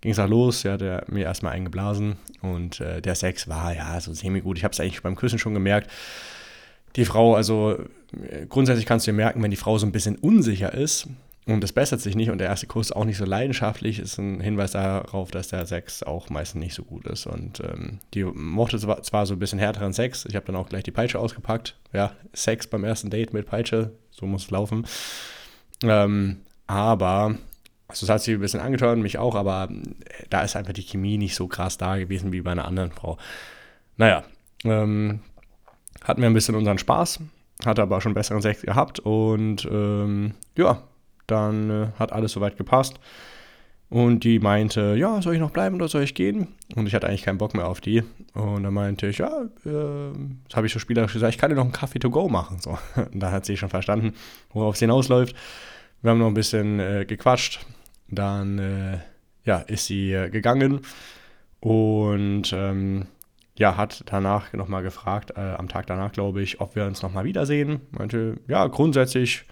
ging 0.00 0.12
es 0.12 0.18
auch 0.18 0.28
los, 0.28 0.60
sie 0.60 0.70
hat 0.70 1.08
mir 1.08 1.24
erstmal 1.24 1.52
eingeblasen 1.52 2.16
und 2.42 2.80
äh, 2.80 3.00
der 3.00 3.14
Sex 3.14 3.48
war 3.48 3.74
ja 3.74 4.00
so 4.00 4.12
semi-gut. 4.12 4.58
Ich 4.58 4.64
habe 4.64 4.72
es 4.72 4.80
eigentlich 4.80 5.02
beim 5.02 5.16
Küssen 5.16 5.38
schon 5.38 5.54
gemerkt. 5.54 5.90
Die 6.96 7.04
Frau, 7.04 7.34
also 7.34 7.76
äh, 8.30 8.46
grundsätzlich 8.48 8.86
kannst 8.86 9.06
du 9.06 9.10
dir 9.10 9.16
merken, 9.16 9.42
wenn 9.42 9.50
die 9.50 9.56
Frau 9.56 9.78
so 9.78 9.86
ein 9.86 9.92
bisschen 9.92 10.16
unsicher 10.16 10.72
ist, 10.72 11.08
und 11.46 11.62
es 11.62 11.72
bessert 11.72 12.00
sich 12.00 12.16
nicht 12.16 12.30
und 12.30 12.38
der 12.38 12.48
erste 12.48 12.66
Kuss 12.66 12.90
auch 12.90 13.04
nicht 13.04 13.18
so 13.18 13.26
leidenschaftlich, 13.26 13.98
ist 13.98 14.18
ein 14.18 14.40
Hinweis 14.40 14.72
darauf, 14.72 15.30
dass 15.30 15.48
der 15.48 15.66
Sex 15.66 16.02
auch 16.02 16.30
meistens 16.30 16.60
nicht 16.60 16.74
so 16.74 16.84
gut 16.84 17.06
ist. 17.06 17.26
Und 17.26 17.60
ähm, 17.60 18.00
die 18.14 18.24
mochte 18.24 18.78
zwar 18.78 19.26
so 19.26 19.34
ein 19.34 19.38
bisschen 19.38 19.58
härteren 19.58 19.92
Sex, 19.92 20.24
ich 20.24 20.36
habe 20.36 20.46
dann 20.46 20.56
auch 20.56 20.70
gleich 20.70 20.84
die 20.84 20.90
Peitsche 20.90 21.18
ausgepackt. 21.18 21.76
Ja, 21.92 22.12
Sex 22.32 22.66
beim 22.66 22.82
ersten 22.82 23.10
Date 23.10 23.34
mit 23.34 23.46
Peitsche, 23.46 23.92
so 24.10 24.24
muss 24.24 24.44
es 24.44 24.50
laufen. 24.50 24.86
Ähm, 25.82 26.38
aber, 26.66 27.36
also 27.88 28.06
es 28.06 28.10
hat 28.10 28.22
sie 28.22 28.32
ein 28.32 28.40
bisschen 28.40 28.60
angetan, 28.60 29.02
mich 29.02 29.18
auch, 29.18 29.34
aber 29.34 29.68
äh, 29.70 30.24
da 30.30 30.42
ist 30.42 30.56
einfach 30.56 30.72
die 30.72 30.82
Chemie 30.82 31.18
nicht 31.18 31.34
so 31.34 31.46
krass 31.46 31.76
da 31.76 31.98
gewesen 31.98 32.32
wie 32.32 32.40
bei 32.40 32.52
einer 32.52 32.64
anderen 32.64 32.90
Frau. 32.90 33.18
Naja, 33.98 34.24
ähm, 34.64 35.20
hatten 36.02 36.22
wir 36.22 36.30
ein 36.30 36.34
bisschen 36.34 36.54
unseren 36.54 36.78
Spaß, 36.78 37.20
hatte 37.66 37.82
aber 37.82 38.00
schon 38.00 38.14
besseren 38.14 38.40
Sex 38.40 38.62
gehabt 38.62 38.98
und 39.00 39.68
ähm, 39.70 40.32
ja, 40.56 40.82
dann 41.26 41.70
äh, 41.70 41.86
hat 41.98 42.12
alles 42.12 42.32
soweit 42.32 42.56
gepasst. 42.56 42.98
Und 43.90 44.24
die 44.24 44.40
meinte, 44.40 44.96
ja, 44.96 45.22
soll 45.22 45.34
ich 45.34 45.40
noch 45.40 45.50
bleiben 45.50 45.76
oder 45.76 45.88
soll 45.88 46.02
ich 46.02 46.14
gehen? 46.14 46.48
Und 46.74 46.86
ich 46.86 46.94
hatte 46.94 47.06
eigentlich 47.06 47.22
keinen 47.22 47.38
Bock 47.38 47.54
mehr 47.54 47.68
auf 47.68 47.80
die. 47.80 48.02
Und 48.32 48.64
dann 48.64 48.74
meinte 48.74 49.06
ich, 49.06 49.18
ja, 49.18 49.42
äh, 49.64 50.12
das 50.48 50.56
habe 50.56 50.66
ich 50.66 50.72
so 50.72 50.78
spielerisch 50.78 51.12
gesagt, 51.12 51.32
ich 51.34 51.38
kann 51.38 51.50
dir 51.50 51.56
noch 51.56 51.64
einen 51.64 51.72
Kaffee 51.72 51.98
to 51.98 52.10
go 52.10 52.28
machen. 52.28 52.58
So. 52.60 52.78
Und 52.96 53.20
dann 53.20 53.30
hat 53.30 53.44
sie 53.44 53.56
schon 53.56 53.68
verstanden, 53.68 54.14
worauf 54.52 54.74
es 54.74 54.80
hinausläuft. 54.80 55.36
Wir 56.02 56.10
haben 56.10 56.18
noch 56.18 56.26
ein 56.26 56.34
bisschen 56.34 56.80
äh, 56.80 57.04
gequatscht. 57.06 57.64
Dann 58.08 58.58
äh, 58.58 58.98
ja, 59.44 59.58
ist 59.58 59.86
sie 59.86 60.12
äh, 60.12 60.30
gegangen 60.30 60.80
und 61.60 62.52
ähm, 62.52 63.06
ja, 63.56 63.76
hat 63.76 64.02
danach 64.06 64.52
nochmal 64.52 64.82
gefragt, 64.82 65.32
äh, 65.36 65.40
am 65.40 65.68
Tag 65.68 65.86
danach, 65.86 66.12
glaube 66.12 66.42
ich, 66.42 66.60
ob 66.60 66.74
wir 66.74 66.86
uns 66.86 67.02
nochmal 67.02 67.24
wiedersehen. 67.24 67.80
Meinte, 67.90 68.36
ja, 68.48 68.66
grundsätzlich 68.66 69.44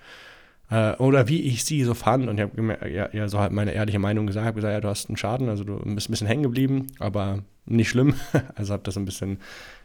äh, 0.73 0.97
oder 0.97 1.29
wie 1.29 1.43
ich 1.43 1.65
sie 1.65 1.85
so 1.85 1.93
fand. 1.93 2.29
Und 2.29 2.39
ich 2.39 2.43
habe 2.43 2.91
ja, 2.91 3.11
ja, 3.13 3.29
so 3.29 3.39
halt 3.39 3.53
meine 3.53 3.73
ehrliche 3.73 3.99
Meinung 3.99 4.27
gesagt, 4.27 4.47
habe 4.47 4.57
gesagt, 4.57 4.73
ja, 4.73 4.81
du 4.81 4.89
hast 4.89 5.09
einen 5.09 5.19
Schaden, 5.19 5.51
also 5.51 5.65
du 5.65 5.77
bist 5.95 6.09
ein 6.09 6.13
bisschen 6.13 6.27
hängen 6.27 6.43
geblieben, 6.43 6.87
aber 6.99 7.41
nicht 7.67 7.91
schlimm. 7.91 8.15
also 8.55 8.73
habe 8.73 8.83
das 8.83 8.97
ein 8.97 9.05
bisschen 9.05 9.39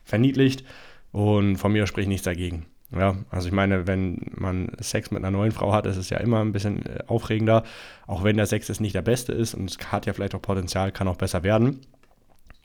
verniedlicht 0.06 0.64
und 1.12 1.58
von 1.58 1.74
mir 1.74 1.88
spricht 1.88 2.08
nichts 2.08 2.24
dagegen. 2.24 2.66
Ja, 2.98 3.18
also 3.30 3.50
ich 3.50 3.54
meine, 3.54 3.86
wenn 3.86 4.32
man 4.34 4.72
Sex 4.80 5.12
mit 5.12 5.22
einer 5.22 5.32
neuen 5.32 5.52
Frau 5.52 5.74
hat, 5.74 5.86
ist 5.86 5.98
es 5.98 6.10
ja 6.10 6.20
immer 6.20 6.40
ein 6.40 6.54
bisschen 6.54 6.86
äh, 6.86 7.00
aufregender, 7.08 7.64
auch 8.06 8.24
wenn 8.24 8.38
der 8.38 8.46
Sex 8.46 8.70
jetzt 8.70 8.80
nicht 8.80 8.96
der 8.96 9.02
beste 9.02 9.34
ist 9.34 9.56
und 9.56 9.70
es 9.70 9.92
hat 9.92 10.06
ja 10.06 10.14
vielleicht 10.14 10.36
auch 10.36 10.42
Potenzial, 10.42 10.94
kann 10.94 11.10
auch 11.10 11.18
besser 11.18 11.44
werden. 11.44 11.82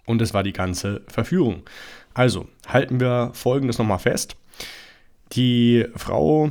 Und 0.06 0.22
es 0.22 0.32
war 0.32 0.44
die 0.44 0.52
ganze 0.52 1.02
Verführung. 1.08 1.62
Also 2.14 2.46
halten 2.68 3.00
wir 3.00 3.30
Folgendes 3.34 3.78
nochmal 3.78 3.98
fest. 3.98 4.36
Die 5.32 5.86
Frau 5.96 6.50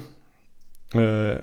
äh, 0.94 1.40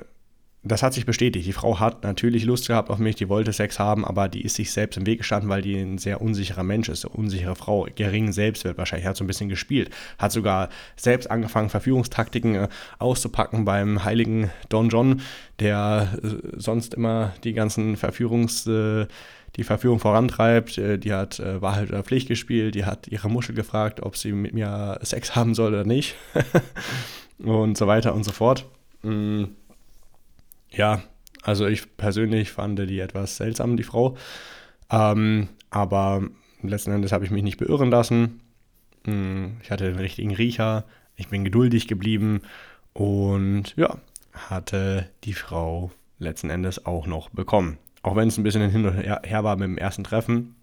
das 0.65 0.83
hat 0.83 0.93
sich 0.93 1.07
bestätigt. 1.07 1.47
Die 1.47 1.53
Frau 1.53 1.79
hat 1.79 2.03
natürlich 2.03 2.45
Lust 2.45 2.67
gehabt 2.67 2.91
auf 2.91 2.99
mich, 2.99 3.15
die 3.15 3.29
wollte 3.29 3.53
Sex 3.53 3.79
haben, 3.79 4.05
aber 4.05 4.29
die 4.29 4.43
ist 4.43 4.57
sich 4.57 4.73
selbst 4.73 4.97
im 4.97 5.07
Weg 5.07 5.19
gestanden, 5.19 5.49
weil 5.49 5.63
die 5.63 5.77
ein 5.77 5.99
sehr 5.99 6.21
unsicherer 6.21 6.65
Mensch 6.65 6.89
ist, 6.89 7.05
eine 7.05 7.15
unsichere 7.15 7.55
Frau, 7.55 7.87
geringen 7.95 8.33
Selbstwert 8.33 8.77
wahrscheinlich, 8.77 9.07
hat 9.07 9.17
so 9.17 9.25
ein 9.25 9.29
bisschen 9.29 9.49
gespielt, 9.49 9.91
hat 10.19 10.33
sogar 10.33 10.69
selbst 10.97 11.31
angefangen, 11.31 11.71
Verführungstaktiken 11.71 12.55
äh, 12.57 12.69
auszupacken 12.99 13.65
beim 13.65 14.05
heiligen 14.05 14.51
Don 14.69 14.89
John, 14.89 15.21
der 15.61 16.19
äh, 16.23 16.29
sonst 16.57 16.95
immer 16.95 17.35
die 17.45 17.53
ganzen 17.53 17.97
Verführungs... 17.97 18.67
Äh, 18.67 19.07
die 19.57 19.65
Verführung 19.65 19.99
vorantreibt, 19.99 20.77
die 20.77 21.13
hat 21.13 21.41
Wahrheit 21.41 21.89
oder 21.89 22.05
Pflicht 22.05 22.29
gespielt, 22.29 22.77
die 22.77 22.85
hat 22.85 23.09
ihre 23.09 23.29
Muschel 23.29 23.57
gefragt, 23.57 24.01
ob 24.01 24.17
sie 24.17 24.31
mit 24.31 24.53
mir 24.53 25.01
Sex 25.03 25.35
haben 25.35 25.55
soll 25.55 25.73
oder 25.73 25.85
nicht. 25.85 26.15
Und 27.39 27.77
so 27.77 27.89
weiter 27.89 28.15
und 28.15 28.25
so 28.25 28.31
fort. 28.31 28.67
Ja, 30.79 31.03
also 31.43 31.67
ich 31.67 31.97
persönlich 31.97 32.53
fand 32.53 32.79
die 32.79 33.01
etwas 33.01 33.37
seltsam, 33.37 33.77
die 33.77 33.83
Frau. 33.83 34.17
Ähm, 34.89 35.49
aber 35.71 36.23
letzten 36.63 36.93
Endes 36.93 37.11
habe 37.11 37.25
ich 37.25 37.33
mich 37.33 37.43
nicht 37.43 37.59
beirren 37.59 37.91
lassen. 37.91 38.41
Hm, 39.05 39.57
ich 39.61 39.73
hatte 39.73 39.91
den 39.91 39.99
richtigen 39.99 40.33
Riecher, 40.33 40.85
ich 41.17 41.29
bin 41.29 41.45
geduldig 41.45 41.89
geblieben 41.89 42.43
und 42.93 43.75
ja, 43.77 43.99
hatte 44.33 45.11
die 45.25 45.33
Frau 45.33 45.91
letzten 46.21 46.49
Endes 46.49 46.87
auch 46.87 47.09
noch 47.09 47.29
bekommen. 47.31 47.79
Auch 48.03 48.15
wenn 48.15 48.29
es 48.29 48.39
ein 48.39 48.45
bisschen 48.45 48.71
hin 48.71 48.87
und 48.87 48.99
her 48.99 49.45
war 49.45 49.57
mit 49.57 49.67
dem 49.67 49.79
ersten 49.79 50.05
Treffen. 50.05 50.55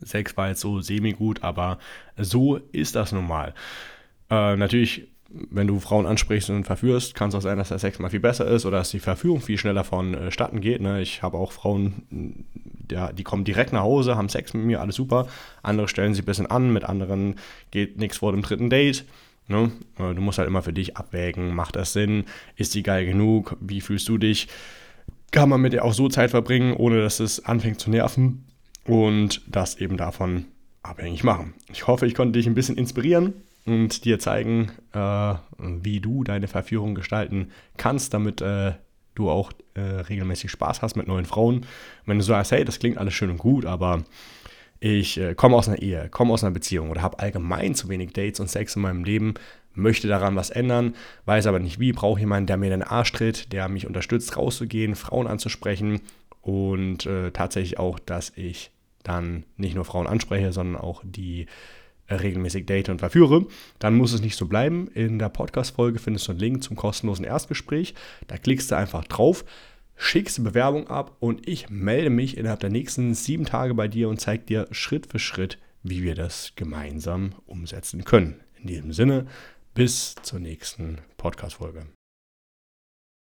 Sex 0.00 0.34
war 0.38 0.48
jetzt 0.48 0.60
so 0.62 0.80
semi-gut, 0.80 1.42
aber 1.42 1.78
so 2.16 2.56
ist 2.72 2.96
das 2.96 3.12
nun 3.12 3.26
mal. 3.26 3.52
Äh, 4.30 4.56
natürlich 4.56 5.08
wenn 5.28 5.66
du 5.66 5.80
Frauen 5.80 6.06
ansprichst 6.06 6.50
und 6.50 6.64
verführst, 6.64 7.14
kann 7.14 7.30
es 7.30 7.34
auch 7.34 7.40
sein, 7.40 7.58
dass 7.58 7.68
der 7.68 7.78
Sex 7.78 7.98
mal 7.98 8.10
viel 8.10 8.20
besser 8.20 8.46
ist 8.46 8.64
oder 8.64 8.78
dass 8.78 8.90
die 8.90 9.00
Verführung 9.00 9.40
viel 9.40 9.58
schneller 9.58 9.84
vonstatten 9.84 10.58
äh, 10.58 10.60
geht. 10.60 10.80
Ne? 10.80 11.02
Ich 11.02 11.22
habe 11.22 11.36
auch 11.36 11.52
Frauen, 11.52 12.44
ja, 12.90 13.12
die 13.12 13.24
kommen 13.24 13.44
direkt 13.44 13.72
nach 13.72 13.82
Hause, 13.82 14.16
haben 14.16 14.28
Sex 14.28 14.54
mit 14.54 14.64
mir, 14.64 14.80
alles 14.80 14.96
super. 14.96 15.26
Andere 15.62 15.88
stellen 15.88 16.14
sich 16.14 16.22
ein 16.22 16.26
bisschen 16.26 16.46
an, 16.46 16.72
mit 16.72 16.84
anderen 16.84 17.36
geht 17.70 17.98
nichts 17.98 18.18
vor 18.18 18.32
dem 18.32 18.42
dritten 18.42 18.70
Date. 18.70 19.04
Ne? 19.48 19.72
Äh, 19.98 20.14
du 20.14 20.20
musst 20.20 20.38
halt 20.38 20.48
immer 20.48 20.62
für 20.62 20.72
dich 20.72 20.96
abwägen, 20.96 21.54
macht 21.54 21.76
das 21.76 21.92
Sinn, 21.92 22.24
ist 22.54 22.74
die 22.74 22.82
geil 22.82 23.04
genug, 23.04 23.56
wie 23.60 23.80
fühlst 23.80 24.08
du 24.08 24.18
dich? 24.18 24.48
Kann 25.32 25.48
man 25.48 25.60
mit 25.60 25.72
ihr 25.72 25.84
auch 25.84 25.94
so 25.94 26.08
Zeit 26.08 26.30
verbringen, 26.30 26.72
ohne 26.72 27.00
dass 27.00 27.18
es 27.20 27.44
anfängt 27.44 27.80
zu 27.80 27.90
nerven 27.90 28.44
und 28.84 29.42
das 29.48 29.76
eben 29.78 29.96
davon 29.96 30.46
abhängig 30.84 31.24
machen. 31.24 31.54
Ich 31.72 31.88
hoffe, 31.88 32.06
ich 32.06 32.14
konnte 32.14 32.38
dich 32.38 32.46
ein 32.46 32.54
bisschen 32.54 32.76
inspirieren 32.76 33.34
und 33.66 34.04
dir 34.04 34.18
zeigen, 34.18 34.70
äh, 34.92 35.34
wie 35.58 36.00
du 36.00 36.24
deine 36.24 36.48
Verführung 36.48 36.94
gestalten 36.94 37.50
kannst, 37.76 38.14
damit 38.14 38.40
äh, 38.40 38.72
du 39.14 39.30
auch 39.30 39.52
äh, 39.74 39.80
regelmäßig 39.80 40.50
Spaß 40.50 40.82
hast 40.82 40.96
mit 40.96 41.08
neuen 41.08 41.24
Frauen. 41.24 41.66
Wenn 42.04 42.18
du 42.18 42.24
sagst, 42.24 42.52
hey, 42.52 42.64
das 42.64 42.78
klingt 42.78 42.98
alles 42.98 43.14
schön 43.14 43.30
und 43.30 43.38
gut, 43.38 43.66
aber 43.66 44.04
ich 44.78 45.18
äh, 45.18 45.34
komme 45.34 45.56
aus 45.56 45.68
einer 45.68 45.82
Ehe, 45.82 46.08
komme 46.10 46.32
aus 46.32 46.44
einer 46.44 46.52
Beziehung 46.52 46.90
oder 46.90 47.02
habe 47.02 47.18
allgemein 47.18 47.74
zu 47.74 47.88
wenig 47.88 48.12
Dates 48.12 48.40
und 48.40 48.48
Sex 48.48 48.76
in 48.76 48.82
meinem 48.82 49.04
Leben, 49.04 49.34
möchte 49.74 50.08
daran 50.08 50.36
was 50.36 50.50
ändern, 50.50 50.94
weiß 51.24 51.46
aber 51.46 51.58
nicht 51.58 51.80
wie, 51.80 51.92
brauche 51.92 52.20
jemanden, 52.20 52.46
der 52.46 52.56
mir 52.56 52.70
den 52.70 52.82
Arsch 52.82 53.12
tritt, 53.12 53.52
der 53.52 53.68
mich 53.68 53.86
unterstützt, 53.86 54.36
rauszugehen, 54.36 54.94
Frauen 54.94 55.26
anzusprechen 55.26 56.00
und 56.40 57.06
äh, 57.06 57.30
tatsächlich 57.32 57.78
auch, 57.78 57.98
dass 57.98 58.32
ich 58.36 58.70
dann 59.02 59.44
nicht 59.56 59.74
nur 59.74 59.84
Frauen 59.84 60.06
anspreche, 60.06 60.52
sondern 60.52 60.80
auch 60.80 61.02
die 61.04 61.46
regelmäßig 62.10 62.66
date 62.66 62.88
und 62.88 62.98
verführe, 62.98 63.46
dann 63.78 63.96
muss 63.96 64.12
es 64.12 64.20
nicht 64.20 64.36
so 64.36 64.46
bleiben. 64.46 64.88
In 64.88 65.18
der 65.18 65.28
Podcast-Folge 65.28 65.98
findest 65.98 66.28
du 66.28 66.32
einen 66.32 66.40
Link 66.40 66.62
zum 66.62 66.76
kostenlosen 66.76 67.24
Erstgespräch. 67.24 67.94
Da 68.26 68.38
klickst 68.38 68.70
du 68.70 68.76
einfach 68.76 69.04
drauf, 69.04 69.44
schickst 69.96 70.38
die 70.38 70.42
Bewerbung 70.42 70.88
ab 70.88 71.16
und 71.20 71.48
ich 71.48 71.68
melde 71.70 72.10
mich 72.10 72.36
innerhalb 72.36 72.60
der 72.60 72.70
nächsten 72.70 73.14
sieben 73.14 73.44
Tage 73.44 73.74
bei 73.74 73.88
dir 73.88 74.08
und 74.08 74.20
zeige 74.20 74.44
dir 74.44 74.68
Schritt 74.70 75.06
für 75.06 75.18
Schritt, 75.18 75.58
wie 75.82 76.02
wir 76.02 76.14
das 76.14 76.52
gemeinsam 76.56 77.34
umsetzen 77.46 78.04
können. 78.04 78.40
In 78.60 78.66
diesem 78.66 78.92
Sinne, 78.92 79.26
bis 79.74 80.14
zur 80.22 80.40
nächsten 80.40 80.98
Podcast-Folge. 81.16 81.86